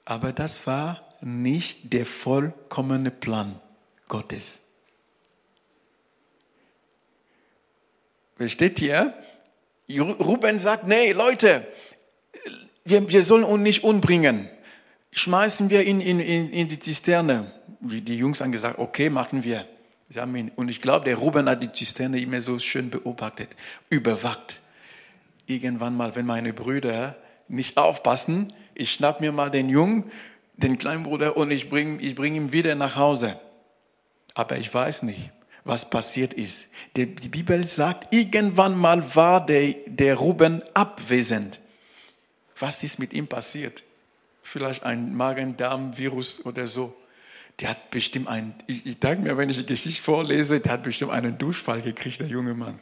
Aber 0.04 0.32
das 0.32 0.66
war 0.66 1.04
nicht 1.20 1.92
der 1.92 2.06
vollkommene 2.06 3.10
Plan 3.10 3.58
Gottes. 4.08 4.60
Versteht 8.36 8.80
ihr? 8.82 9.14
Ruben 9.90 10.58
sagt, 10.58 10.86
nee, 10.86 11.12
Leute, 11.12 11.66
wir, 12.84 13.08
wir 13.08 13.24
sollen 13.24 13.44
uns 13.44 13.62
nicht 13.62 13.84
umbringen. 13.84 14.48
Schmeißen 15.12 15.70
wir 15.70 15.84
ihn 15.84 16.00
in, 16.00 16.20
in, 16.20 16.50
in 16.50 16.68
die 16.68 16.78
Zisterne. 16.78 17.52
Wie 17.80 18.00
die 18.00 18.16
Jungs 18.16 18.40
haben 18.40 18.52
gesagt, 18.52 18.78
okay, 18.78 19.10
machen 19.10 19.44
wir. 19.44 19.66
Sie 20.08 20.20
haben 20.20 20.34
ihn, 20.36 20.50
und 20.56 20.68
ich 20.68 20.82
glaube, 20.82 21.04
der 21.04 21.16
Ruben 21.16 21.48
hat 21.48 21.62
die 21.62 21.72
Zisterne 21.72 22.20
immer 22.20 22.40
so 22.40 22.58
schön 22.58 22.90
beobachtet, 22.90 23.50
überwacht. 23.90 24.60
Irgendwann 25.46 25.96
mal, 25.96 26.14
wenn 26.16 26.26
meine 26.26 26.52
Brüder 26.52 27.16
nicht 27.48 27.76
aufpassen, 27.76 28.52
ich 28.74 28.92
schnapp 28.92 29.20
mir 29.20 29.32
mal 29.32 29.50
den 29.50 29.68
Jungen, 29.68 30.10
den 30.56 30.78
kleinen 30.78 31.02
Bruder 31.02 31.36
und 31.36 31.50
ich 31.50 31.68
bringe 31.68 32.00
ich 32.00 32.14
bring 32.14 32.34
ihn 32.34 32.52
wieder 32.52 32.74
nach 32.74 32.96
Hause. 32.96 33.38
Aber 34.34 34.56
ich 34.56 34.72
weiß 34.72 35.02
nicht, 35.04 35.30
was 35.64 35.88
passiert 35.88 36.34
ist. 36.34 36.66
Die, 36.96 37.06
die 37.06 37.28
Bibel 37.28 37.66
sagt, 37.66 38.12
irgendwann 38.12 38.76
mal 38.76 39.14
war 39.14 39.44
der, 39.44 39.74
der 39.86 40.16
Ruben 40.16 40.62
abwesend. 40.74 41.60
Was 42.58 42.82
ist 42.82 42.98
mit 42.98 43.12
ihm 43.12 43.26
passiert? 43.26 43.82
Vielleicht 44.42 44.82
ein 44.82 45.14
Magen-Darm-Virus 45.14 46.44
oder 46.44 46.66
so. 46.66 46.94
Der 47.60 47.70
hat 47.70 47.90
bestimmt 47.90 48.28
einen, 48.28 48.54
ich, 48.66 48.84
ich 48.84 48.98
denke 48.98 49.22
mir, 49.22 49.36
wenn 49.36 49.48
ich 49.48 49.58
die 49.58 49.66
Geschichte 49.66 50.02
vorlese, 50.02 50.60
der 50.60 50.72
hat 50.72 50.82
bestimmt 50.82 51.12
einen 51.12 51.38
Durchfall 51.38 51.80
gekriegt, 51.82 52.20
der 52.20 52.26
junge 52.26 52.54
Mann. 52.54 52.80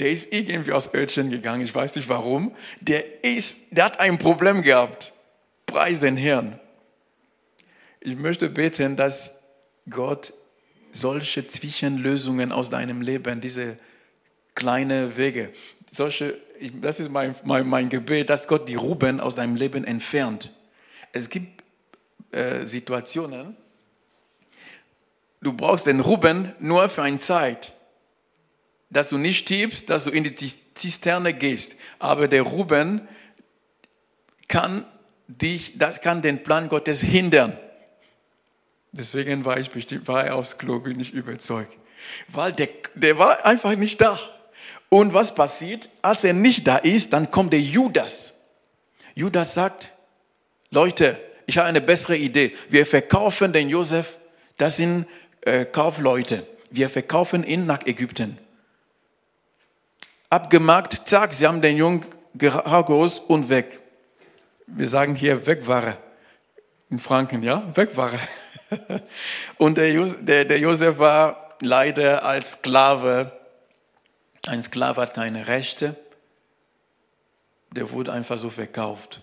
Der 0.00 0.10
ist 0.10 0.32
irgendwie 0.32 0.72
aus 0.72 0.92
Ötchen 0.92 1.30
gegangen, 1.30 1.62
ich 1.62 1.74
weiß 1.74 1.94
nicht 1.94 2.08
warum. 2.08 2.54
Der 2.80 3.24
ist, 3.24 3.60
der 3.70 3.84
hat 3.84 4.00
ein 4.00 4.18
Problem 4.18 4.62
gehabt. 4.62 5.12
Preis 5.66 6.00
den. 6.00 6.16
Ich 8.00 8.16
möchte 8.16 8.48
beten, 8.48 8.96
dass 8.96 9.34
Gott 9.90 10.32
solche 10.92 11.46
Zwischenlösungen 11.46 12.52
aus 12.52 12.70
deinem 12.70 13.02
Leben, 13.02 13.40
diese 13.40 13.76
kleinen 14.54 15.16
Wege, 15.16 15.52
solche, 15.90 16.38
das 16.80 17.00
ist 17.00 17.10
mein, 17.10 17.34
mein, 17.44 17.66
mein 17.66 17.88
Gebet, 17.88 18.30
dass 18.30 18.46
Gott 18.46 18.68
die 18.68 18.74
Ruben 18.74 19.20
aus 19.20 19.34
deinem 19.34 19.56
Leben 19.56 19.84
entfernt. 19.84 20.52
Es 21.12 21.28
gibt 21.28 21.62
äh, 22.30 22.64
Situationen, 22.64 23.56
du 25.40 25.52
brauchst 25.52 25.86
den 25.86 26.00
Ruben 26.00 26.52
nur 26.58 26.88
für 26.88 27.02
eine 27.02 27.18
Zeit, 27.18 27.72
dass 28.90 29.10
du 29.10 29.18
nicht 29.18 29.38
stirbst, 29.38 29.90
dass 29.90 30.04
du 30.04 30.10
in 30.10 30.24
die 30.24 30.34
Zisterne 30.34 31.34
gehst. 31.34 31.76
Aber 31.98 32.28
der 32.28 32.42
Ruben 32.42 33.06
kann 34.46 34.84
dich, 35.26 35.76
das 35.76 36.00
kann 36.00 36.22
den 36.22 36.42
Plan 36.42 36.68
Gottes 36.68 37.02
hindern. 37.02 37.58
Deswegen 38.98 39.44
war 39.44 39.60
ich 39.60 39.70
bestimmt, 39.70 40.08
war 40.08 40.24
er 40.24 40.34
aufs 40.34 40.58
Klo, 40.58 40.80
bin 40.80 40.98
ich 40.98 41.14
überzeugt. 41.14 41.76
Weil 42.26 42.50
der, 42.50 42.68
der 42.96 43.16
war 43.16 43.46
einfach 43.46 43.76
nicht 43.76 44.00
da. 44.00 44.18
Und 44.88 45.14
was 45.14 45.36
passiert? 45.36 45.88
Als 46.02 46.24
er 46.24 46.32
nicht 46.32 46.66
da 46.66 46.78
ist, 46.78 47.12
dann 47.12 47.30
kommt 47.30 47.52
der 47.52 47.60
Judas. 47.60 48.34
Judas 49.14 49.54
sagt, 49.54 49.92
Leute, 50.70 51.20
ich 51.46 51.58
habe 51.58 51.68
eine 51.68 51.80
bessere 51.80 52.16
Idee. 52.16 52.56
Wir 52.70 52.86
verkaufen 52.86 53.52
den 53.52 53.68
Josef, 53.68 54.18
das 54.56 54.76
sind 54.76 55.06
äh, 55.42 55.64
Kaufleute. 55.64 56.44
Wir 56.70 56.90
verkaufen 56.90 57.44
ihn 57.44 57.66
nach 57.66 57.86
Ägypten. 57.86 58.36
Abgemacht, 60.28 61.08
zack, 61.08 61.34
sie 61.34 61.46
haben 61.46 61.62
den 61.62 61.76
Jungen 61.76 62.04
gehaust 62.34 63.22
und 63.28 63.48
weg. 63.48 63.80
Wir 64.66 64.88
sagen 64.88 65.14
hier 65.14 65.46
Wegware. 65.46 65.96
In 66.90 66.98
Franken, 66.98 67.44
ja? 67.44 67.62
Wegware. 67.74 68.18
Und 69.58 69.78
der, 69.78 69.92
Josef, 69.92 70.24
der, 70.24 70.44
der 70.44 70.58
Josef 70.58 70.98
war 70.98 71.56
leider 71.62 72.24
als 72.24 72.52
Sklave. 72.52 73.32
Ein 74.46 74.62
Sklave 74.62 75.00
hat 75.02 75.14
keine 75.14 75.46
Rechte. 75.48 75.96
Der 77.72 77.90
wurde 77.90 78.12
einfach 78.12 78.38
so 78.38 78.50
verkauft. 78.50 79.20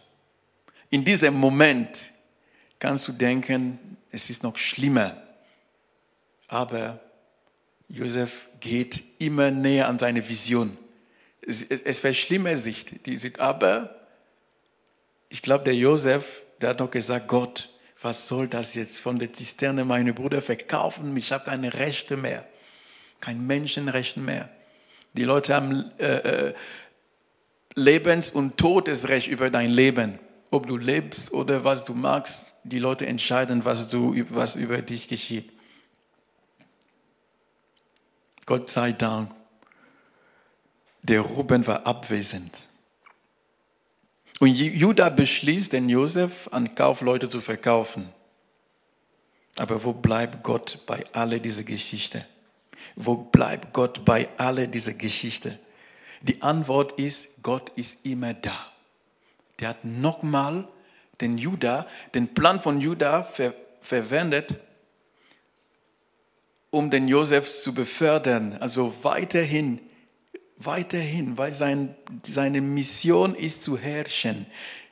In 0.90 1.04
diesem 1.04 1.34
Moment 1.34 2.12
kannst 2.80 3.08
du 3.08 3.12
denken, 3.12 3.98
es 4.12 4.30
ist 4.30 4.44
noch 4.44 4.58
schlimmer. 4.58 5.18
Aber 6.48 7.00
Josef 7.90 8.48
geht 8.60 9.04
immer 9.20 9.52
näher 9.52 9.88
an 9.88 10.00
seine 10.00 10.28
Vision. 10.28 10.78
Es, 11.42 11.64
es 11.64 12.00
verschlimmert 12.00 12.60
sich. 12.60 12.86
Aber 13.40 13.96
ich 15.30 15.42
glaube, 15.42 15.64
der 15.64 15.76
Josef, 15.76 16.44
der 16.62 16.70
hat 16.70 16.80
noch 16.80 16.92
gesagt, 16.92 17.28
Gott, 17.28 17.70
was 18.06 18.28
soll 18.28 18.48
das 18.48 18.76
jetzt 18.76 19.00
von 19.00 19.18
der 19.18 19.34
Zisterne 19.34 19.84
meine 19.84 20.14
Brüder 20.14 20.40
verkaufen? 20.40 21.18
Ich 21.18 21.32
habe 21.32 21.44
keine 21.44 21.74
Rechte 21.74 22.16
mehr, 22.16 22.46
kein 23.20 23.46
Menschenrecht 23.48 24.16
mehr. 24.18 24.48
Die 25.14 25.24
Leute 25.24 25.56
haben 25.56 25.92
äh, 25.98 26.50
äh, 26.50 26.54
Lebens- 27.74 28.30
und 28.30 28.58
Todesrecht 28.58 29.28
über 29.28 29.50
dein 29.50 29.72
Leben. 29.72 30.20
Ob 30.52 30.68
du 30.68 30.78
lebst 30.78 31.34
oder 31.34 31.64
was 31.64 31.84
du 31.84 31.96
magst, 31.96 32.52
die 32.64 32.78
Leute 32.78 33.08
entscheiden, 33.08 33.66
was, 33.66 33.90
du, 33.90 34.16
was 34.30 34.56
über 34.56 34.84
dich 34.84 35.08
geschieht. 35.08 35.52
Gott 38.46 38.70
sei 38.70 38.92
Dank, 38.92 39.32
der 41.02 41.22
Ruben 41.22 41.66
war 41.66 41.88
abwesend. 41.88 42.62
Und 44.40 44.50
Judah 44.50 45.10
beschließt, 45.10 45.74
den 45.74 45.90
Josef 45.90 46.50
an 46.52 46.76
Kaufleute 46.76 47.30
zu 47.30 47.40
verkaufen. 47.40 48.10
Aber 49.58 49.84
wo 49.84 49.94
bleibt 49.94 50.44
Gott 50.44 50.80
bei 50.86 51.06
all 51.14 51.40
dieser 51.40 51.64
Geschichte? 51.64 52.26
Wo 52.96 53.16
bleibt 53.16 53.74
Gott 53.74 54.04
bei 54.04 54.28
all 54.38 54.68
dieser 54.68 54.94
Geschichte? 54.94 55.58
Die 56.22 56.42
Antwort 56.42 57.00
ist, 57.00 57.42
Gott 57.42 57.72
ist 57.76 58.06
immer 58.06 58.34
da. 58.34 58.58
Der 59.60 59.70
hat 59.70 59.86
nochmal 59.86 60.68
den 61.22 61.38
Judah, 61.38 61.88
den 62.14 62.34
Plan 62.34 62.60
von 62.60 62.82
Judah 62.82 63.24
ver 63.24 63.54
verwendet, 63.82 64.56
um 66.72 66.90
den 66.90 67.08
Josef 67.08 67.50
zu 67.50 67.74
befördern, 67.74 68.58
also 68.60 68.94
weiterhin 69.04 69.80
weiterhin, 70.58 71.38
weil 71.38 71.52
sein, 71.52 71.96
seine 72.24 72.62
Mission 72.62 73.36
ist 73.36 73.64
zu 73.64 73.78
herrschen, 73.78 74.46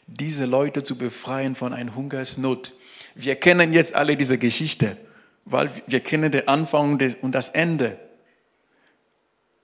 diese 0.08 0.45
Leute 0.45 0.84
zu 0.84 0.97
befreien 0.97 1.56
von 1.56 1.73
einer 1.73 1.95
Hungersnot. 1.95 2.73
Wir 3.15 3.36
kennen 3.36 3.73
jetzt 3.73 3.93
alle 3.93 4.17
diese 4.17 4.38
Geschichte, 4.38 4.97
weil 5.45 5.69
wir 5.88 5.99
kennen 5.99 6.32
den 6.32 6.47
Anfang 6.47 6.99
und 7.21 7.32
das 7.32 7.49
Ende. 7.49 7.97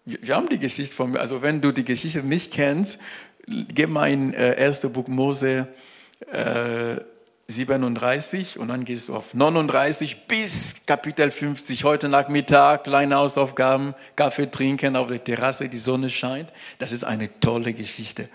Wir 0.05 0.35
haben 0.35 0.49
die 0.49 0.59
Geschichte 0.59 0.95
von 0.95 1.11
mir, 1.11 1.19
also 1.19 1.41
wenn 1.41 1.61
du 1.61 1.71
die 1.71 1.85
Geschichte 1.85 2.23
nicht 2.23 2.53
kennst, 2.53 2.99
geh 3.45 3.85
mal 3.85 4.11
in 4.11 4.33
äh, 4.33 4.55
1. 4.57 4.81
Buch 4.91 5.07
Mose 5.07 5.67
äh, 6.31 6.97
37 7.49 8.59
und 8.59 8.67
dann 8.67 8.85
gehst 8.85 9.09
du 9.09 9.15
auf 9.15 9.33
39 9.33 10.27
bis 10.27 10.85
Kapitel 10.85 11.31
50. 11.31 11.83
Heute 11.83 12.07
Nachmittag, 12.07 12.83
kleine 12.83 13.15
Hausaufgaben, 13.15 13.95
Kaffee 14.15 14.51
trinken 14.51 14.95
auf 14.95 15.07
der 15.07 15.23
Terrasse, 15.23 15.67
die 15.67 15.79
Sonne 15.79 16.11
scheint. 16.11 16.53
Das 16.77 16.91
ist 16.91 17.03
eine 17.03 17.39
tolle 17.39 17.73
Geschichte. 17.73 18.29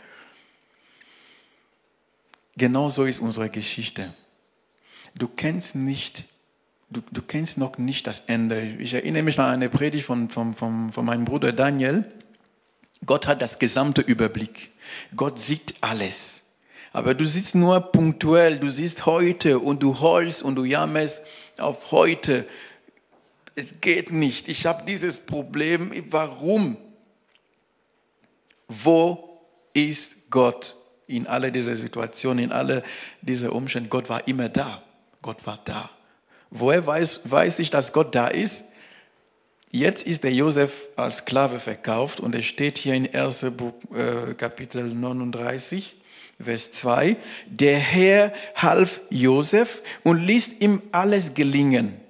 Genauso 2.57 3.05
ist 3.05 3.20
unsere 3.20 3.50
Geschichte. 3.50 4.12
Du 5.14 5.29
kennst 5.29 5.77
nicht, 5.77 6.24
du, 6.90 7.00
du 7.12 7.22
kennst 7.22 7.57
noch 7.57 7.79
nicht 7.79 8.09
das 8.09 8.24
Ende. 8.27 8.62
Ich 8.62 8.94
erinnere 8.94 9.22
mich 9.22 9.38
an 9.38 9.46
eine 9.46 9.68
Predigt 9.68 10.07
von, 10.07 10.29
von, 10.29 10.55
von, 10.55 10.92
von 10.92 11.05
meinem 11.05 11.24
Bruder 11.24 11.53
Daniel. 11.53 12.05
Gott 13.07 13.29
hat 13.29 13.42
das 13.42 13.61
gesamte 13.61 14.00
Überblick. 14.00 14.72
Gott 15.14 15.38
sieht 15.38 15.74
alles. 15.81 16.43
Aber 16.94 17.12
du 17.12 17.26
siehst 17.26 17.57
nur 17.57 17.80
punktuell, 17.80 18.61
du 18.61 18.70
siehst 18.70 19.04
heute 19.04 19.59
und 19.59 19.83
du 19.83 19.98
heulst 19.98 20.44
und 20.44 20.54
du 20.54 20.62
jammerst 20.62 21.22
auf 21.59 21.90
heute. 21.90 22.46
Es 23.57 23.80
geht 23.80 24.12
nicht. 24.12 24.46
Ich 24.46 24.64
habe 24.64 24.85
dieses 24.87 25.18
Problem. 25.18 25.90
Warum? 26.11 26.76
Wo 28.68 29.40
ist 29.72 30.30
Gott 30.30 30.76
in 31.09 31.26
alle 31.26 31.50
diese 31.50 31.74
Situationen, 31.74 32.44
in 32.44 32.52
alle 32.52 32.85
diese 33.22 33.50
Umstände? 33.50 33.88
Gott 33.88 34.09
war 34.09 34.28
immer 34.28 34.48
da. 34.48 34.80
Gott 35.20 35.44
war 35.48 35.59
da. 35.64 35.90
Woher 36.50 36.87
weiß, 36.87 37.28
weiß 37.28 37.59
ich, 37.59 37.70
dass 37.70 37.92
Gott 37.92 38.14
da 38.14 38.28
ist? 38.28 38.62
Jetzt 39.72 40.07
ist 40.07 40.22
der 40.22 40.33
Josef 40.33 40.87
als 40.94 41.18
Sklave 41.18 41.59
verkauft 41.59 42.20
und 42.20 42.37
es 42.37 42.44
steht 42.44 42.78
hier 42.78 42.94
in 42.94 43.12
1. 43.12 43.46
Buch, 43.57 43.72
äh, 43.92 44.35
Kapitel 44.35 44.94
39. 44.94 45.96
Vers 46.44 46.72
2, 46.72 47.16
der 47.46 47.78
Herr 47.78 48.33
half 48.54 49.00
Josef 49.11 49.83
und 50.02 50.24
ließ 50.24 50.61
ihm 50.61 50.83
alles 50.92 51.35
gelingen. 51.35 52.00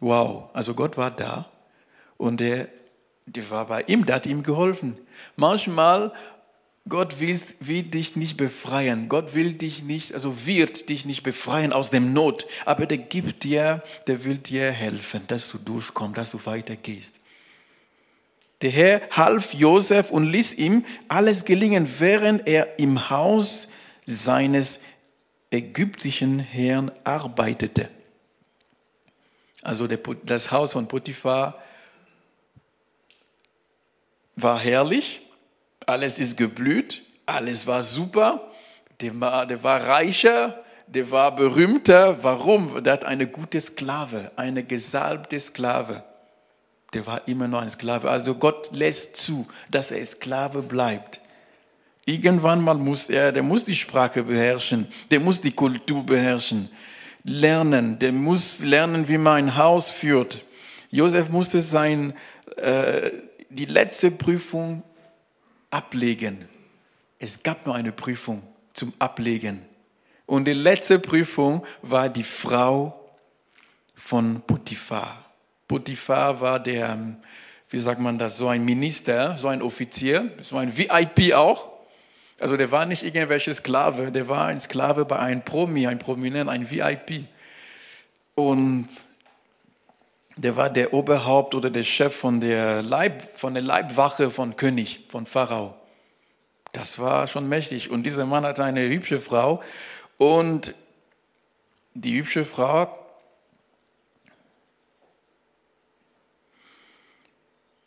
Wow, 0.00 0.50
also 0.52 0.74
Gott 0.74 0.96
war 0.96 1.10
da 1.10 1.50
und 2.16 2.40
der, 2.40 2.68
der 3.26 3.50
war 3.50 3.66
bei 3.66 3.82
ihm, 3.82 4.06
der 4.06 4.16
hat 4.16 4.26
ihm 4.26 4.42
geholfen. 4.42 4.96
Manchmal 5.36 6.12
Gott 6.88 7.20
will, 7.20 7.38
will 7.60 7.82
dich 7.82 8.16
nicht 8.16 8.36
befreien. 8.36 9.08
Gott 9.08 9.34
will 9.34 9.52
dich 9.52 9.82
nicht, 9.82 10.14
also 10.14 10.46
wird 10.46 10.88
dich 10.88 11.04
nicht 11.04 11.22
befreien 11.22 11.72
aus 11.72 11.90
dem 11.90 12.12
Not. 12.12 12.46
Aber 12.64 12.86
der 12.86 12.98
gibt 12.98 13.44
dir, 13.44 13.82
der 14.06 14.24
will 14.24 14.38
dir 14.38 14.70
helfen, 14.70 15.22
dass 15.28 15.50
du 15.50 15.58
durchkommst, 15.58 16.16
dass 16.16 16.30
du 16.30 16.44
weitergehst. 16.44 17.20
Der 18.62 18.70
Herr 18.70 19.00
half 19.10 19.54
Josef 19.54 20.10
und 20.10 20.24
ließ 20.26 20.54
ihm 20.54 20.84
alles 21.08 21.44
gelingen, 21.44 21.88
während 21.98 22.46
er 22.48 22.78
im 22.78 23.10
Haus 23.10 23.68
seines 24.06 24.80
ägyptischen 25.50 26.40
Herrn 26.40 26.90
arbeitete. 27.04 27.88
Also 29.62 29.86
das 29.86 30.50
Haus 30.50 30.72
von 30.72 30.88
Potiphar 30.88 31.62
war 34.34 34.58
herrlich, 34.58 35.20
alles 35.86 36.18
ist 36.18 36.36
geblüht, 36.36 37.02
alles 37.26 37.66
war 37.66 37.82
super, 37.82 38.50
der 39.00 39.20
war, 39.20 39.46
der 39.46 39.62
war 39.62 39.86
reicher, 39.86 40.64
der 40.86 41.10
war 41.10 41.34
berühmter. 41.34 42.22
Warum? 42.22 42.82
Der 42.82 42.94
hat 42.94 43.04
eine 43.04 43.26
gute 43.26 43.60
Sklave, 43.60 44.32
eine 44.36 44.64
gesalbte 44.64 45.38
Sklave. 45.38 46.02
Der 46.94 47.06
war 47.06 47.28
immer 47.28 47.48
noch 47.48 47.60
ein 47.60 47.70
Sklave. 47.70 48.10
Also 48.10 48.34
Gott 48.34 48.70
lässt 48.72 49.16
zu, 49.16 49.46
dass 49.70 49.90
er 49.90 50.04
Sklave 50.04 50.62
bleibt. 50.62 51.20
Irgendwann 52.06 52.64
mal 52.64 52.76
muss 52.76 53.10
er, 53.10 53.32
der 53.32 53.42
muss 53.42 53.64
die 53.64 53.74
Sprache 53.74 54.22
beherrschen, 54.22 54.88
der 55.10 55.20
muss 55.20 55.42
die 55.42 55.52
Kultur 55.52 56.06
beherrschen, 56.06 56.70
lernen, 57.24 57.98
der 57.98 58.12
muss 58.12 58.60
lernen, 58.60 59.08
wie 59.08 59.18
man 59.18 59.44
ein 59.44 59.56
Haus 59.56 59.90
führt. 59.90 60.42
Josef 60.90 61.28
musste 61.28 61.60
sein, 61.60 62.14
äh, 62.56 63.10
die 63.50 63.66
letzte 63.66 64.10
Prüfung 64.10 64.82
ablegen. 65.70 66.48
Es 67.18 67.42
gab 67.42 67.66
nur 67.66 67.74
eine 67.74 67.92
Prüfung 67.92 68.42
zum 68.72 68.94
Ablegen. 68.98 69.62
Und 70.24 70.46
die 70.46 70.52
letzte 70.52 70.98
Prüfung 70.98 71.66
war 71.82 72.08
die 72.08 72.24
Frau 72.24 72.98
von 73.94 74.40
Potiphar. 74.46 75.27
Potiphar 75.68 76.40
war 76.40 76.58
der, 76.58 76.98
wie 77.68 77.78
sagt 77.78 78.00
man 78.00 78.18
das, 78.18 78.38
so 78.38 78.48
ein 78.48 78.64
Minister, 78.64 79.36
so 79.36 79.48
ein 79.48 79.60
Offizier, 79.60 80.32
so 80.40 80.56
ein 80.56 80.76
VIP 80.76 81.34
auch. 81.34 81.68
Also 82.40 82.56
der 82.56 82.70
war 82.72 82.86
nicht 82.86 83.02
irgendwelche 83.02 83.52
Sklave, 83.52 84.10
der 84.10 84.28
war 84.28 84.46
ein 84.46 84.60
Sklave 84.60 85.04
bei 85.04 85.18
einem 85.18 85.42
Promi, 85.42 85.86
ein 85.86 85.98
Prominent, 85.98 86.48
ein 86.48 86.70
VIP. 86.70 87.24
Und 88.34 88.88
der 90.36 90.56
war 90.56 90.70
der 90.70 90.94
Oberhaupt 90.94 91.54
oder 91.54 91.68
der 91.68 91.82
Chef 91.82 92.14
von 92.14 92.40
der, 92.40 92.80
Leib, 92.80 93.36
von 93.36 93.54
der 93.54 93.62
Leibwache 93.62 94.30
von 94.30 94.56
König, 94.56 95.06
von 95.10 95.26
Pharao. 95.26 95.74
Das 96.72 96.98
war 96.98 97.26
schon 97.26 97.48
mächtig. 97.48 97.90
Und 97.90 98.04
dieser 98.04 98.24
Mann 98.24 98.44
hatte 98.44 98.64
eine 98.64 98.88
hübsche 98.88 99.18
Frau. 99.18 99.62
Und 100.16 100.74
die 101.94 102.16
hübsche 102.16 102.44
Frau 102.44 102.88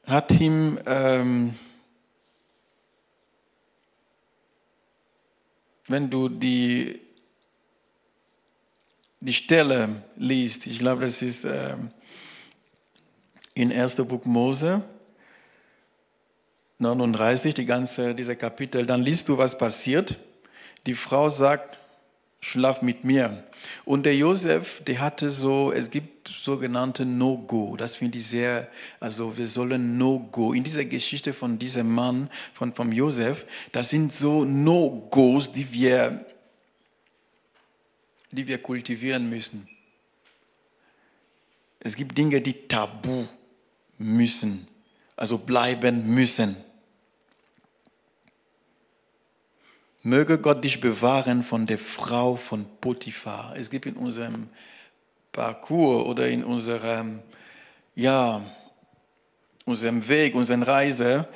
hat 0.06 0.40
ihm 0.40 0.80
ähm, 0.86 1.54
wenn 5.92 6.10
du 6.10 6.30
die, 6.30 7.00
die 9.20 9.34
Stelle 9.34 10.04
liest, 10.16 10.66
ich 10.66 10.80
glaube, 10.80 11.06
das 11.06 11.22
ist 11.22 11.44
äh, 11.44 11.76
in 13.54 13.72
1. 13.72 13.98
Buch 13.98 14.26
Mose 14.26 14.84
39, 16.80 17.54
die 17.54 17.66
ganze, 17.66 18.16
dieser 18.16 18.36
Kapitel, 18.36 18.86
dann 18.86 19.04
liest 19.04 19.30
du, 19.30 19.38
was 19.38 19.58
passiert. 19.58 20.18
Die 20.88 20.96
Frau 20.96 21.30
sagt, 21.30 21.78
schlaf 22.42 22.82
mit 22.82 23.04
mir. 23.04 23.44
Und 23.86 24.06
der 24.06 24.16
Josef, 24.16 24.84
der 24.84 25.00
hatte 25.00 25.32
so, 25.32 25.72
es 25.72 25.92
gibt 25.92 26.28
sogenannte 26.28 27.06
No-Go. 27.06 27.78
Das 27.78 27.96
finde 27.96 28.18
ich 28.18 28.28
sehr, 28.28 28.68
also 29.00 29.38
wir 29.38 29.46
sollen 29.46 29.98
No-Go. 29.98 30.54
In 30.54 30.64
dieser 30.64 30.84
Geschichte 30.86 31.32
von 31.34 31.60
diesem 31.60 31.94
Mann, 31.94 32.30
von, 32.54 32.74
von 32.74 32.92
Josef, 32.92 33.46
das 33.72 33.92
sind 33.92 34.12
so 34.12 34.44
No-Gos, 34.44 35.52
die 35.52 35.72
wir, 35.72 36.26
die 38.32 38.48
wir 38.48 38.58
kultivieren 38.58 39.30
müssen. 39.30 39.70
Es 41.80 41.96
gibt 41.96 42.18
Dinge, 42.18 42.42
die 42.42 42.68
tabu 42.68 43.26
müssen, 43.98 44.68
also 45.16 45.38
bleiben 45.38 46.14
müssen. 46.14 46.56
Möge 50.04 50.40
Gott 50.40 50.64
dich 50.64 50.82
bewahren 50.82 51.44
von 51.44 51.68
der 51.68 51.78
Frau 51.78 52.36
von 52.36 52.66
Potiphar. 52.82 53.54
Es 53.56 53.70
gibt 53.70 53.86
in 53.86 53.96
unserem 53.96 54.50
Parcours 55.32 56.08
oder 56.08 56.28
in 56.28 56.44
unserem, 56.44 57.20
ja, 57.96 58.42
unserem 59.66 60.08
Weg, 60.08 60.34
unserer 60.34 60.68
Reise 60.68 61.28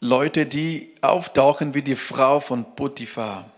Leute, 0.00 0.46
die 0.46 0.94
auftauchen 1.00 1.74
wie 1.74 1.82
die 1.82 1.96
Frau 1.96 2.40
von 2.40 2.76
Potiphar. 2.76 3.50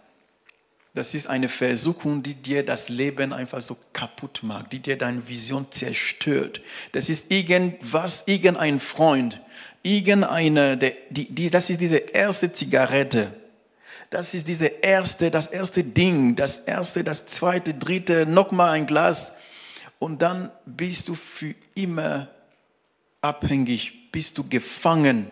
Das 0.95 1.15
ist 1.15 1.29
eine 1.29 1.49
Versuchung, 1.49 2.23
die 2.23 2.35
dir 2.35 2.65
das 2.65 2.89
Leben 2.89 3.33
einfach 3.33 3.61
so 3.61 3.77
kaputt 3.93 4.41
macht, 4.43 4.73
die 4.73 4.81
dir 4.81 4.97
deine 4.97 5.29
Vision 5.29 5.71
zerstört. 5.71 6.63
Das 6.93 7.09
ist 7.09 7.31
irgendwas, 7.31 8.25
irgendein 8.27 8.81
Freund, 8.81 9.41
irgendeine, 9.83 10.77
die, 10.77 11.33
die, 11.33 11.51
das 11.51 11.71
ist 11.71 11.81
diese 11.81 11.99
erste 11.99 12.53
Zigarette, 12.53 13.40
das 14.11 14.35
ist 14.35 14.49
diese 14.49 14.67
erste, 14.67 15.31
das 15.31 15.47
erste 15.47 15.85
Ding, 15.85 16.35
das 16.35 16.59
erste, 16.59 17.05
das 17.05 17.27
zweite, 17.27 17.75
dritte, 17.75 18.27
nochmal 18.27 18.71
ein 18.71 18.87
Glas. 18.87 19.33
Und 20.01 20.21
dann 20.21 20.51
bist 20.67 21.09
du 21.09 21.15
für 21.15 21.55
immer 21.75 22.29
abhängig, 23.21 24.11
bist 24.11 24.37
du 24.37 24.49
gefangen. 24.49 25.31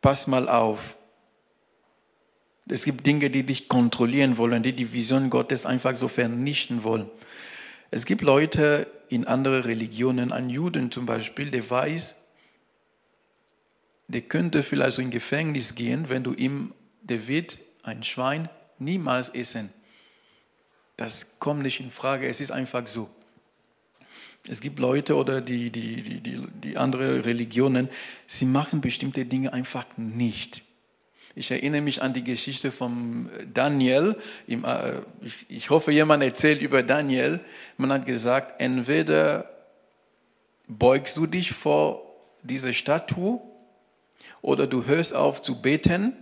Pass 0.00 0.26
mal 0.26 0.48
auf. 0.48 0.96
Es 2.66 2.84
gibt 2.84 3.06
Dinge, 3.06 3.28
die 3.28 3.44
dich 3.44 3.68
kontrollieren 3.68 4.38
wollen, 4.38 4.62
die 4.62 4.72
die 4.72 4.94
Vision 4.94 5.28
Gottes 5.28 5.66
einfach 5.66 5.96
so 5.96 6.08
vernichten 6.08 6.82
wollen. 6.82 7.10
Es 7.90 8.06
gibt 8.06 8.22
Leute 8.22 8.86
in 9.10 9.26
anderen 9.26 9.62
Religionen, 9.62 10.32
ein 10.32 10.48
Juden 10.48 10.90
zum 10.90 11.04
Beispiel, 11.04 11.50
der 11.50 11.68
weiß, 11.68 12.14
der 14.08 14.22
könnte 14.22 14.62
vielleicht 14.62 14.96
so 14.96 15.02
in 15.02 15.10
Gefängnis 15.10 15.74
gehen, 15.74 16.08
wenn 16.08 16.22
du 16.22 16.32
ihm, 16.32 16.74
der 17.02 17.26
wird 17.26 17.58
ein 17.82 18.02
Schwein 18.02 18.48
niemals 18.78 19.28
essen. 19.30 19.70
Das 20.96 21.38
kommt 21.38 21.62
nicht 21.62 21.80
in 21.80 21.90
Frage, 21.90 22.28
es 22.28 22.40
ist 22.40 22.50
einfach 22.50 22.86
so. 22.86 23.08
Es 24.46 24.60
gibt 24.60 24.78
Leute 24.78 25.16
oder 25.16 25.40
die, 25.40 25.70
die, 25.70 26.02
die, 26.02 26.20
die, 26.20 26.46
die 26.62 26.76
andere 26.76 27.24
Religionen, 27.24 27.88
sie 28.26 28.44
machen 28.44 28.80
bestimmte 28.80 29.24
Dinge 29.24 29.52
einfach 29.52 29.86
nicht. 29.96 30.62
Ich 31.34 31.50
erinnere 31.50 31.80
mich 31.80 32.00
an 32.00 32.12
die 32.12 32.22
Geschichte 32.22 32.70
von 32.70 33.28
Daniel. 33.52 34.16
Äh, 34.46 35.00
ich 35.48 35.70
hoffe, 35.70 35.90
jemand 35.90 36.22
erzählt 36.22 36.62
über 36.62 36.82
Daniel. 36.82 37.40
Man 37.76 37.90
hat 37.90 38.06
gesagt, 38.06 38.60
entweder 38.60 39.50
beugst 40.68 41.16
du 41.16 41.26
dich 41.26 41.52
vor 41.52 42.02
dieser 42.42 42.72
Statue 42.72 43.40
oder 44.44 44.66
du 44.66 44.84
hörst 44.84 45.14
auf 45.14 45.40
zu 45.40 45.62
beten 45.62 46.14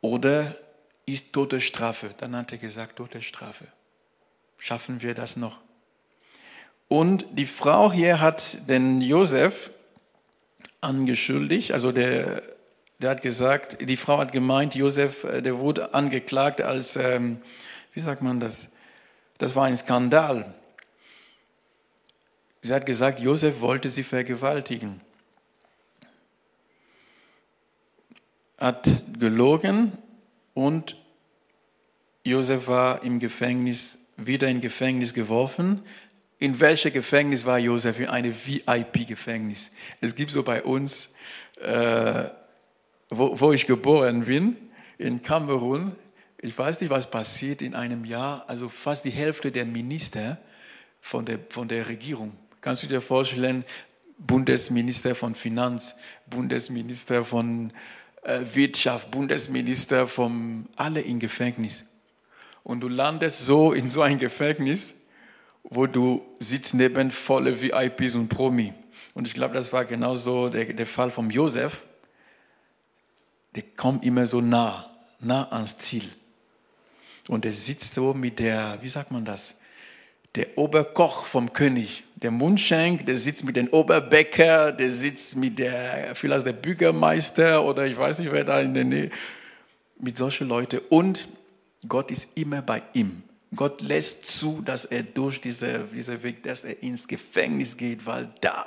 oder 0.00 0.56
ist 1.04 1.34
Todesstrafe. 1.34 2.14
Dann 2.16 2.34
hat 2.34 2.52
er 2.52 2.58
gesagt, 2.58 2.96
Todesstrafe. 2.96 3.66
Schaffen 4.56 5.02
wir 5.02 5.14
das 5.14 5.36
noch? 5.36 5.58
Und 6.88 7.26
die 7.32 7.44
Frau 7.44 7.92
hier 7.92 8.22
hat 8.22 8.66
den 8.66 9.02
Josef 9.02 9.72
angeschuldigt, 10.80 11.72
also 11.72 11.92
der, 11.92 12.42
der 12.98 13.10
hat 13.10 13.20
gesagt, 13.20 13.76
die 13.86 13.96
Frau 13.98 14.16
hat 14.16 14.32
gemeint, 14.32 14.74
Josef, 14.74 15.24
äh, 15.24 15.42
der 15.42 15.58
wurde 15.58 15.92
angeklagt 15.92 16.62
als, 16.62 16.96
ähm, 16.96 17.42
wie 17.92 18.00
sagt 18.00 18.22
man 18.22 18.40
das? 18.40 18.68
Das 19.36 19.54
war 19.54 19.66
ein 19.66 19.76
Skandal. 19.76 20.54
Sie 22.62 22.72
hat 22.72 22.86
gesagt, 22.86 23.20
Josef 23.20 23.60
wollte 23.60 23.90
sie 23.90 24.02
vergewaltigen. 24.02 25.02
Hat 28.58 29.02
gelogen 29.18 29.92
und 30.54 30.96
Josef 32.24 32.68
war 32.68 33.02
im 33.02 33.20
Gefängnis, 33.20 33.98
wieder 34.16 34.48
in 34.48 34.60
Gefängnis 34.60 35.14
geworfen. 35.14 35.82
In 36.38 36.60
welchem 36.60 36.92
Gefängnis 36.92 37.46
war 37.46 37.58
Josef? 37.58 37.98
In 37.98 38.08
einem 38.08 38.34
VIP-Gefängnis. 38.34 39.70
Es 40.00 40.14
gibt 40.14 40.30
so 40.30 40.42
bei 40.42 40.62
uns, 40.62 41.08
äh, 41.60 42.24
wo, 43.08 43.40
wo 43.40 43.52
ich 43.52 43.66
geboren 43.66 44.24
bin, 44.24 44.56
in 44.98 45.22
Kamerun, 45.22 45.92
ich 46.40 46.56
weiß 46.56 46.80
nicht, 46.80 46.90
was 46.90 47.10
passiert 47.10 47.62
in 47.62 47.74
einem 47.74 48.04
Jahr, 48.04 48.44
also 48.48 48.68
fast 48.68 49.04
die 49.04 49.10
Hälfte 49.10 49.50
der 49.50 49.64
Minister 49.64 50.38
von 51.00 51.24
der, 51.24 51.38
von 51.48 51.68
der 51.68 51.88
Regierung 51.88 52.36
Kannst 52.60 52.82
du 52.82 52.86
dir 52.88 53.00
vorstellen, 53.00 53.64
Bundesminister 54.18 55.14
von 55.14 55.36
Finanz, 55.36 55.94
Bundesminister 56.26 57.24
von 57.24 57.72
Wirtschaft, 58.24 59.10
Bundesminister 59.10 60.08
alle 60.76 61.00
im 61.00 61.18
Gefängnis. 61.18 61.84
Und 62.64 62.80
du 62.80 62.88
landest 62.88 63.46
so 63.46 63.72
in 63.72 63.90
so 63.90 64.02
ein 64.02 64.18
Gefängnis, 64.18 64.94
wo 65.62 65.86
du 65.86 66.22
sitzt 66.38 66.74
neben 66.74 67.10
volle 67.10 67.60
VIPs 67.60 68.14
und 68.14 68.28
Promi. 68.28 68.72
Und 69.14 69.26
ich 69.26 69.34
glaube, 69.34 69.54
das 69.54 69.72
war 69.72 69.84
genauso 69.84 70.48
der, 70.48 70.72
der 70.72 70.86
Fall 70.86 71.10
von 71.10 71.30
Josef. 71.30 71.86
Der 73.54 73.62
kommt 73.76 74.04
immer 74.04 74.26
so 74.26 74.40
nah, 74.40 74.90
nah 75.20 75.48
ans 75.50 75.78
Ziel. 75.78 76.08
Und 77.28 77.44
er 77.44 77.52
sitzt 77.52 77.94
so 77.94 78.14
mit 78.14 78.38
der, 78.38 78.78
wie 78.82 78.88
sagt 78.88 79.10
man 79.10 79.24
das? 79.24 79.54
Der 80.38 80.56
Oberkoch 80.56 81.26
vom 81.26 81.52
König, 81.52 82.04
der 82.14 82.30
Mundschenk, 82.30 83.04
der 83.06 83.18
sitzt 83.18 83.42
mit 83.42 83.56
dem 83.56 83.66
Oberbäcker, 83.70 84.70
der 84.70 84.92
sitzt 84.92 85.34
mit 85.34 85.58
der, 85.58 86.14
vielleicht 86.14 86.46
der 86.46 86.52
Bürgermeister 86.52 87.64
oder 87.64 87.84
ich 87.86 87.96
weiß 87.96 88.20
nicht, 88.20 88.30
wer 88.30 88.44
da 88.44 88.60
in 88.60 88.72
der 88.72 88.84
Nähe, 88.84 89.10
mit 89.98 90.16
solchen 90.16 90.46
Leuten. 90.46 90.78
Und 90.90 91.26
Gott 91.88 92.12
ist 92.12 92.38
immer 92.38 92.62
bei 92.62 92.84
ihm. 92.92 93.24
Gott 93.56 93.82
lässt 93.82 94.26
zu, 94.26 94.62
dass 94.64 94.84
er 94.84 95.02
durch 95.02 95.40
diese, 95.40 95.88
diese 95.92 96.22
Weg, 96.22 96.44
dass 96.44 96.62
er 96.62 96.84
ins 96.84 97.08
Gefängnis 97.08 97.76
geht, 97.76 98.06
weil 98.06 98.28
da 98.40 98.64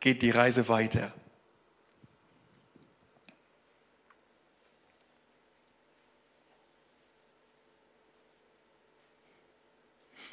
geht 0.00 0.22
die 0.22 0.30
Reise 0.30 0.66
weiter. 0.70 1.12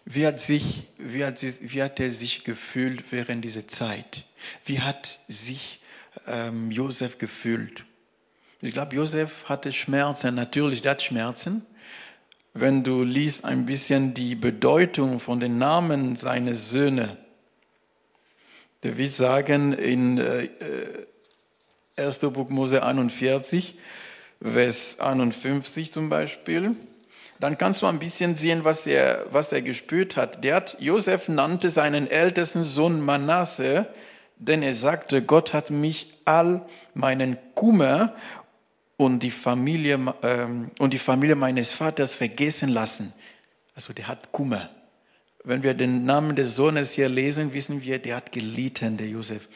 Wie 0.06 0.28
hat, 0.28 0.40
sich, 0.40 0.84
wie, 0.98 1.24
hat 1.24 1.38
sie, 1.38 1.54
wie 1.62 1.82
hat 1.82 2.00
er 2.00 2.10
sich 2.10 2.44
gefühlt 2.44 3.12
während 3.12 3.44
dieser 3.46 3.68
Zeit? 3.68 4.26
Wie 4.66 4.82
hat 4.82 5.20
sich 5.30 5.80
ähm, 6.28 6.72
Josef 6.72 7.18
gefühlt? 7.18 7.86
Ich 8.60 8.74
glaube, 8.74 8.96
Josef 8.96 9.48
hatte 9.48 9.72
Schmerzen. 9.72 10.36
Natürlich, 10.36 10.82
der 10.82 10.92
hat 10.92 11.02
Schmerzen. 11.02 11.66
Wenn 12.54 12.84
du 12.84 13.04
liest 13.04 13.46
ein 13.46 13.66
bisschen 13.66 14.14
die 14.14 14.36
Bedeutung 14.36 15.20
von 15.20 15.40
den 15.40 15.58
Namen 15.58 16.18
seiner 16.18 16.54
Söhne, 16.54 17.18
der 18.84 18.98
will 18.98 19.10
sagen 19.10 19.74
in 19.74 20.18
äh, 20.18 20.50
1. 21.96 22.20
Buch 22.20 22.50
Mose 22.50 22.84
41, 22.84 23.76
Vers 24.42 25.00
51 25.00 25.92
zum 25.94 26.10
Beispiel, 26.10 26.76
dann 27.44 27.58
kannst 27.58 27.82
du 27.82 27.88
ein 27.88 28.00
bisschen 28.00 28.36
sehen, 28.36 28.64
was 28.64 28.88
er, 28.88 29.26
was 29.30 29.52
er 29.52 29.62
gespürt 29.62 30.16
hat. 30.16 30.46
Der 30.46 30.56
hat, 30.56 30.78
Josef 30.80 31.28
nannte 31.28 31.70
seinen 31.70 32.10
ältesten 32.10 32.64
Sohn 32.64 33.02
Manasse, 33.02 33.88
denn 34.38 34.64
er 34.64 34.74
sagte, 34.74 35.22
Gott 35.22 35.52
hat 35.52 35.70
mich 35.70 36.08
all 36.24 36.66
meinen 36.94 37.38
Kummer 37.54 38.16
und 38.96 39.24
die 39.24 39.30
Familie, 39.30 40.00
ähm, 40.22 40.72
und 40.80 40.94
die 40.94 41.00
Familie 41.00 41.36
meines 41.36 41.74
Vaters 41.74 42.16
vergessen 42.16 42.70
lassen. 42.70 43.12
Also 43.76 43.92
der 43.92 44.08
hat 44.08 44.32
Kummer. 44.32 44.70
Wenn 45.44 45.64
wir 45.64 45.74
den 45.74 46.06
Namen 46.06 46.38
des 46.38 46.56
Sohnes 46.56 46.94
hier 46.94 47.10
lesen, 47.10 47.52
wissen 47.52 47.84
wir, 47.84 48.00
der 48.00 48.16
hat 48.16 48.32
gelitten, 48.32 48.96
der 48.96 49.10
Josef. 49.10 49.50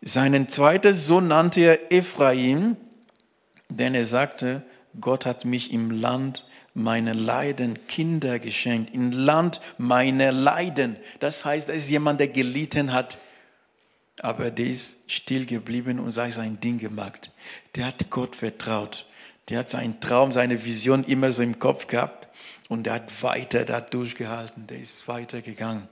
Seinen 0.00 0.48
zweiten 0.48 0.94
Sohn 0.94 1.28
nannte 1.28 1.60
er 1.60 1.92
Ephraim, 1.92 2.78
denn 3.68 3.94
er 3.94 4.06
sagte, 4.06 4.62
Gott 4.98 5.26
hat 5.26 5.44
mich 5.44 5.70
im 5.70 5.90
Land 5.90 6.46
meine 6.74 7.12
Leiden 7.12 7.86
Kinder 7.86 8.38
geschenkt, 8.38 8.94
im 8.94 9.12
Land 9.12 9.60
meiner 9.78 10.32
Leiden. 10.32 10.98
Das 11.20 11.44
heißt, 11.44 11.68
da 11.68 11.72
ist 11.72 11.90
jemand, 11.90 12.20
der 12.20 12.28
gelitten 12.28 12.92
hat, 12.92 13.18
aber 14.20 14.50
der 14.50 14.66
ist 14.66 14.98
still 15.06 15.46
geblieben 15.46 15.98
und 15.98 16.12
sagt 16.12 16.34
sein 16.34 16.60
Ding 16.60 16.78
gemacht. 16.78 17.30
Der 17.74 17.86
hat 17.86 18.10
Gott 18.10 18.36
vertraut. 18.36 19.06
Der 19.48 19.60
hat 19.60 19.70
seinen 19.70 20.00
Traum, 20.00 20.32
seine 20.32 20.64
Vision 20.64 21.04
immer 21.04 21.32
so 21.32 21.42
im 21.42 21.58
Kopf 21.58 21.86
gehabt 21.88 22.28
und 22.68 22.84
der 22.84 22.94
hat 22.94 23.22
weiter, 23.22 23.64
der 23.64 23.76
hat 23.76 23.92
durchgehalten, 23.92 24.66
der 24.66 24.78
ist 24.78 25.06
weitergegangen. 25.08 25.88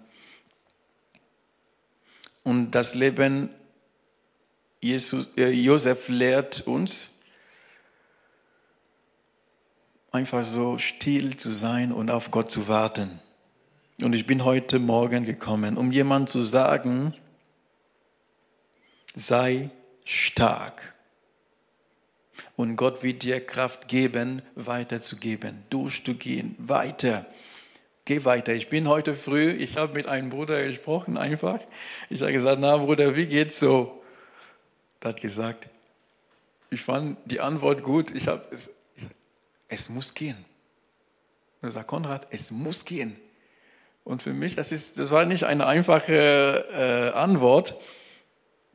Und 2.42 2.70
das 2.70 2.94
Leben 2.94 3.50
Jesus, 4.80 5.28
äh, 5.36 5.50
Josef 5.50 6.08
lehrt 6.08 6.66
uns, 6.66 7.09
einfach 10.12 10.42
so 10.42 10.78
still 10.78 11.36
zu 11.36 11.50
sein 11.50 11.92
und 11.92 12.10
auf 12.10 12.30
Gott 12.30 12.50
zu 12.50 12.68
warten. 12.68 13.20
Und 14.02 14.14
ich 14.14 14.26
bin 14.26 14.44
heute 14.44 14.78
Morgen 14.78 15.24
gekommen, 15.24 15.76
um 15.76 15.92
jemand 15.92 16.30
zu 16.30 16.40
sagen, 16.40 17.12
sei 19.14 19.70
stark. 20.04 20.94
Und 22.56 22.76
Gott 22.76 23.02
wird 23.02 23.22
dir 23.22 23.44
Kraft 23.44 23.88
geben, 23.88 24.42
weiterzugeben, 24.54 25.62
durchzugehen, 25.70 26.56
weiter. 26.58 27.26
Geh 28.06 28.24
weiter. 28.24 28.54
Ich 28.54 28.68
bin 28.68 28.88
heute 28.88 29.14
früh, 29.14 29.50
ich 29.50 29.76
habe 29.76 29.94
mit 29.94 30.06
einem 30.06 30.30
Bruder 30.30 30.64
gesprochen 30.64 31.16
einfach. 31.16 31.60
Ich 32.08 32.22
habe 32.22 32.32
gesagt, 32.32 32.60
na 32.60 32.78
Bruder, 32.78 33.14
wie 33.14 33.26
geht's 33.26 33.60
so? 33.60 34.02
Er 35.00 35.10
hat 35.10 35.20
gesagt, 35.20 35.68
ich 36.70 36.80
fand 36.80 37.18
die 37.26 37.40
Antwort 37.40 37.82
gut. 37.82 38.10
Ich 38.14 38.28
habe 38.28 38.44
es 38.50 38.72
es 39.70 39.88
muss 39.88 40.12
gehen. 40.14 40.36
Und 41.62 41.68
er 41.68 41.72
sagt, 41.72 41.86
Konrad, 41.86 42.26
es 42.30 42.50
muss 42.50 42.84
gehen. 42.84 43.18
Und 44.04 44.22
für 44.22 44.32
mich, 44.32 44.56
das, 44.56 44.72
ist, 44.72 44.98
das 44.98 45.10
war 45.10 45.24
nicht 45.24 45.44
eine 45.44 45.66
einfache 45.66 46.66
äh, 46.72 47.16
Antwort. 47.16 47.76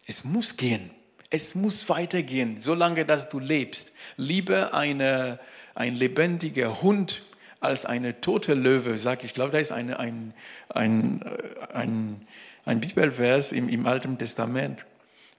Es 0.08 0.24
muss 0.24 0.58
gehen. 0.58 0.92
Es 1.30 1.56
muss 1.56 1.90
weitergehen, 1.90 2.62
solange 2.62 3.06
dass 3.06 3.30
du 3.30 3.40
lebst. 3.40 3.92
Lieber 4.16 4.74
eine, 4.74 5.40
ein 5.74 5.96
lebendiger 5.96 6.82
Hund 6.82 7.24
als 7.60 7.86
eine 7.86 8.22
tote 8.22 8.54
Löwe, 8.54 8.98
sag 8.98 9.24
ich. 9.24 9.34
glaube, 9.34 9.52
da 9.52 9.58
ist 9.58 9.72
eine, 9.72 10.00
ein, 10.00 10.34
ein, 10.70 11.22
äh, 11.24 11.74
ein, 11.74 12.22
ein 12.64 12.80
Bibelvers 12.80 13.52
im, 13.52 13.68
im 13.68 13.86
Alten 13.88 14.18
Testament. 14.18 14.86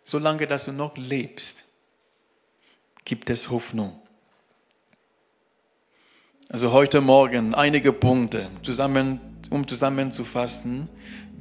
Solange 0.03 0.47
dass 0.47 0.67
du 0.67 0.73
noch 0.73 0.97
lebst, 0.97 1.65
gibt 3.05 3.31
es 3.31 3.51
Hoffnung. 3.51 3.99
Also 6.49 6.71
heute 6.71 7.01
Morgen 7.01 7.57
einige 7.57 7.93
Punkte, 7.93 8.47
zusammen, 8.63 9.19
um 9.51 9.67
zusammenzufassen. 9.67 10.89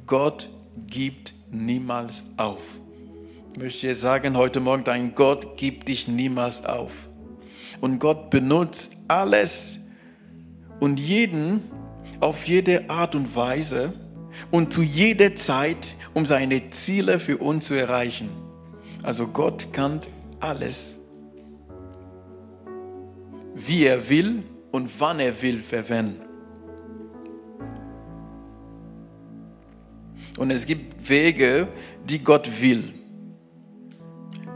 Gott 0.04 0.48
gibt 0.88 1.32
niemals 1.48 2.26
auf. 2.36 2.58
Ich 3.54 3.62
möchte 3.62 3.94
sagen, 3.94 4.36
heute 4.36 4.58
Morgen, 4.58 4.82
dein 4.82 5.14
Gott 5.14 5.56
gibt 5.56 5.86
dich 5.86 6.08
niemals 6.08 6.64
auf. 6.64 6.90
Und 7.80 8.00
Gott 8.00 8.30
benutzt 8.30 8.96
alles 9.06 9.78
und 10.80 10.98
jeden 10.98 11.62
auf 12.18 12.44
jede 12.48 12.90
Art 12.90 13.14
und 13.14 13.36
Weise 13.36 13.92
und 14.50 14.72
zu 14.72 14.82
jeder 14.82 15.36
Zeit, 15.36 15.94
um 16.14 16.26
seine 16.26 16.70
Ziele 16.70 17.20
für 17.20 17.38
uns 17.38 17.68
zu 17.68 17.74
erreichen. 17.74 18.28
Also 19.04 19.28
Gott 19.28 19.72
kann 19.72 20.00
alles, 20.40 20.98
wie 23.54 23.84
er 23.84 24.08
will 24.08 24.42
und 24.76 24.90
wann 25.00 25.20
er 25.20 25.40
will 25.40 25.60
verwenden. 25.60 26.22
Und 30.36 30.50
es 30.50 30.66
gibt 30.66 31.08
Wege, 31.08 31.68
die 32.04 32.22
Gott 32.22 32.60
will, 32.60 32.92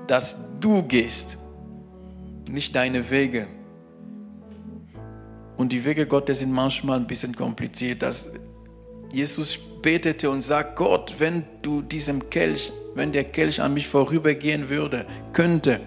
dass 0.06 0.36
du 0.60 0.82
gehst, 0.82 1.38
nicht 2.50 2.76
deine 2.76 3.08
Wege. 3.10 3.46
Und 5.56 5.72
die 5.72 5.82
Wege 5.82 6.06
Gottes 6.06 6.40
sind 6.40 6.52
manchmal 6.52 6.98
ein 7.00 7.06
bisschen 7.06 7.34
kompliziert. 7.34 8.02
Dass 8.02 8.30
Jesus 9.10 9.58
betete 9.80 10.28
und 10.28 10.42
sagt, 10.42 10.76
Gott, 10.76 11.14
wenn 11.16 11.44
du 11.62 11.80
diesem 11.80 12.28
Kelch, 12.28 12.70
wenn 12.94 13.10
der 13.10 13.24
Kelch 13.24 13.58
an 13.62 13.72
mich 13.72 13.88
vorübergehen 13.88 14.68
würde, 14.68 15.06
könnte. 15.32 15.80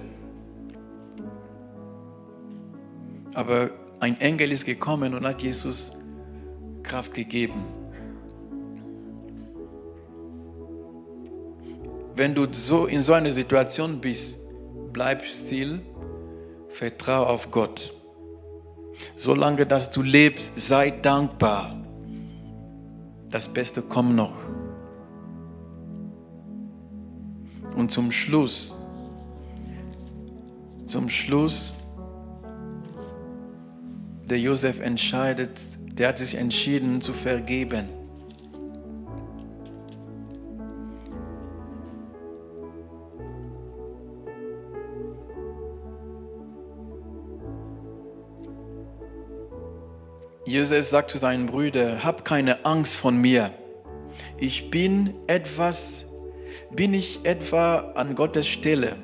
Aber 3.36 3.70
ein 4.04 4.20
Engel 4.20 4.52
ist 4.52 4.66
gekommen 4.66 5.14
und 5.14 5.26
hat 5.26 5.42
Jesus 5.42 5.94
Kraft 6.84 7.14
gegeben. 7.14 7.64
Wenn 12.14 12.36
du 12.36 12.46
so 12.52 12.86
in 12.86 13.02
so 13.02 13.14
einer 13.14 13.32
Situation 13.32 14.02
bist, 14.02 14.40
bleib 14.92 15.24
still, 15.24 15.80
vertraue 16.68 17.28
auf 17.28 17.50
Gott. 17.50 17.94
Solange 19.16 19.66
dass 19.66 19.90
du 19.90 20.02
lebst, 20.02 20.60
sei 20.60 20.92
dankbar. 20.92 21.82
Das 23.30 23.48
Beste 23.48 23.82
kommt 23.82 24.16
noch. 24.16 24.36
Und 27.78 27.92
zum 27.92 28.12
Schluss, 28.12 28.76
zum 30.88 31.10
Schluss 31.10 31.74
der 34.30 34.40
Josef 34.40 34.80
entscheidet, 34.80 35.52
der 35.98 36.10
hat 36.10 36.18
sich 36.18 36.36
entschieden 36.36 37.02
zu 37.02 37.14
vergeben. 37.14 37.90
Josef 50.46 50.86
sagt 50.86 51.12
zu 51.12 51.18
seinen 51.18 51.48
Brüdern, 51.48 52.04
hab 52.04 52.26
keine 52.26 52.66
Angst 52.66 52.96
von 52.96 53.18
mir. 53.18 53.52
Ich 54.38 54.70
bin 54.70 55.14
etwas, 55.26 56.06
bin 56.70 56.94
ich 56.94 57.22
etwa 57.24 57.94
an 57.96 58.14
Gottes 58.14 58.48
Stelle. 58.48 58.98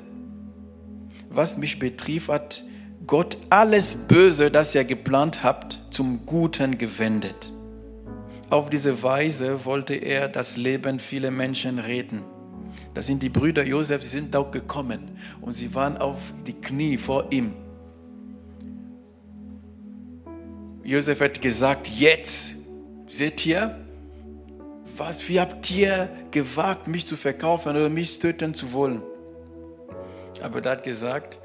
Was 1.28 1.56
mich 1.56 1.78
betrifft, 1.78 2.28
hat 2.28 2.62
Gott 3.06 3.38
alles 3.48 3.96
Böse, 3.96 4.50
das 4.50 4.74
ihr 4.74 4.84
geplant 4.84 5.42
habt, 5.42 5.78
zum 5.90 6.26
Guten 6.26 6.76
gewendet. 6.76 7.50
Auf 8.50 8.68
diese 8.68 9.02
Weise 9.02 9.64
wollte 9.64 9.94
er 9.94 10.28
das 10.28 10.56
Leben 10.56 10.98
vieler 11.00 11.30
Menschen 11.30 11.78
retten. 11.78 12.22
Das 12.94 13.06
sind 13.06 13.22
die 13.22 13.28
Brüder 13.28 13.64
Josef, 13.64 14.02
sie 14.02 14.08
sind 14.08 14.34
auch 14.36 14.50
gekommen 14.50 15.16
und 15.40 15.54
sie 15.54 15.74
waren 15.74 15.96
auf 15.96 16.34
die 16.46 16.52
Knie 16.52 16.98
vor 16.98 17.26
ihm. 17.30 17.52
Josef 20.82 21.20
hat 21.20 21.40
gesagt, 21.40 21.88
jetzt, 21.88 22.56
seht 23.06 23.46
ihr, 23.46 23.76
was, 24.96 25.26
wie 25.28 25.40
habt 25.40 25.70
ihr 25.70 26.10
gewagt, 26.30 26.88
mich 26.88 27.06
zu 27.06 27.16
verkaufen 27.16 27.70
oder 27.70 27.88
mich 27.88 28.18
töten 28.18 28.52
zu 28.52 28.72
wollen? 28.72 29.00
Aber 30.42 30.62
er 30.64 30.72
hat 30.72 30.84
gesagt, 30.84 31.38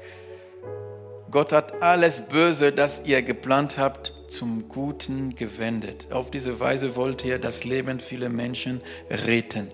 Gott 1.30 1.52
hat 1.52 1.82
alles 1.82 2.20
Böse, 2.20 2.72
das 2.72 3.02
ihr 3.04 3.20
geplant 3.22 3.78
habt, 3.78 4.14
zum 4.28 4.68
Guten 4.68 5.34
gewendet. 5.34 6.06
Auf 6.10 6.30
diese 6.30 6.60
Weise 6.60 6.94
wollte 6.96 7.28
er 7.28 7.38
das 7.38 7.64
Leben 7.64 8.00
vieler 8.00 8.28
Menschen 8.28 8.80
retten. 9.10 9.70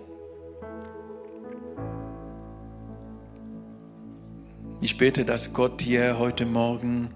Ich 4.81 4.97
bete, 4.97 5.25
dass 5.25 5.53
Gott 5.53 5.81
dir 5.81 6.17
heute 6.17 6.45
Morgen 6.45 7.13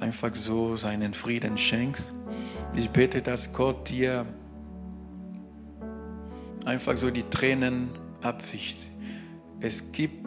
einfach 0.00 0.34
so 0.34 0.76
seinen 0.76 1.14
Frieden 1.14 1.56
schenkt. 1.56 2.12
Ich 2.76 2.90
bete, 2.90 3.22
dass 3.22 3.52
Gott 3.52 3.88
dir 3.88 4.26
einfach 6.64 6.96
so 6.96 7.10
die 7.10 7.22
Tränen 7.30 7.90
abwischt. 8.20 8.78
Es 9.60 9.92
gibt 9.92 10.26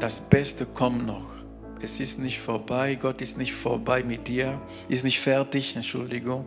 das 0.00 0.20
Beste 0.20 0.66
kommt 0.66 1.06
noch. 1.06 1.35
Es 1.82 2.00
ist 2.00 2.18
nicht 2.18 2.40
vorbei, 2.40 2.94
Gott 2.94 3.20
ist 3.20 3.36
nicht 3.36 3.52
vorbei 3.52 4.02
mit 4.02 4.28
dir, 4.28 4.60
ist 4.88 5.04
nicht 5.04 5.20
fertig, 5.20 5.76
Entschuldigung. 5.76 6.46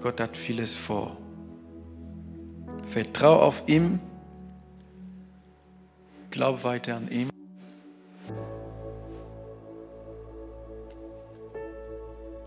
Gott 0.00 0.20
hat 0.20 0.36
vieles 0.36 0.74
vor. 0.74 1.16
Vertrau 2.86 3.40
auf 3.40 3.62
ihn, 3.66 3.98
glaub 6.30 6.62
weiter 6.62 6.96
an 6.96 7.10
ihn. 7.10 7.30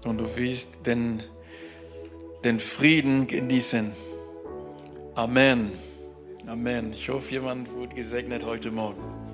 Und 0.05 0.20
du 0.20 0.36
wirst 0.36 0.86
den, 0.86 1.24
den 2.43 2.60
Frieden 2.60 3.28
genießen. 3.28 3.91
Amen. 5.16 5.72
Amen. 6.45 6.93
Ich 6.93 7.10
hoffe, 7.10 7.32
jemand 7.32 7.74
wurde 7.74 7.95
gesegnet 7.95 8.45
heute 8.45 8.72
Morgen. 8.72 9.26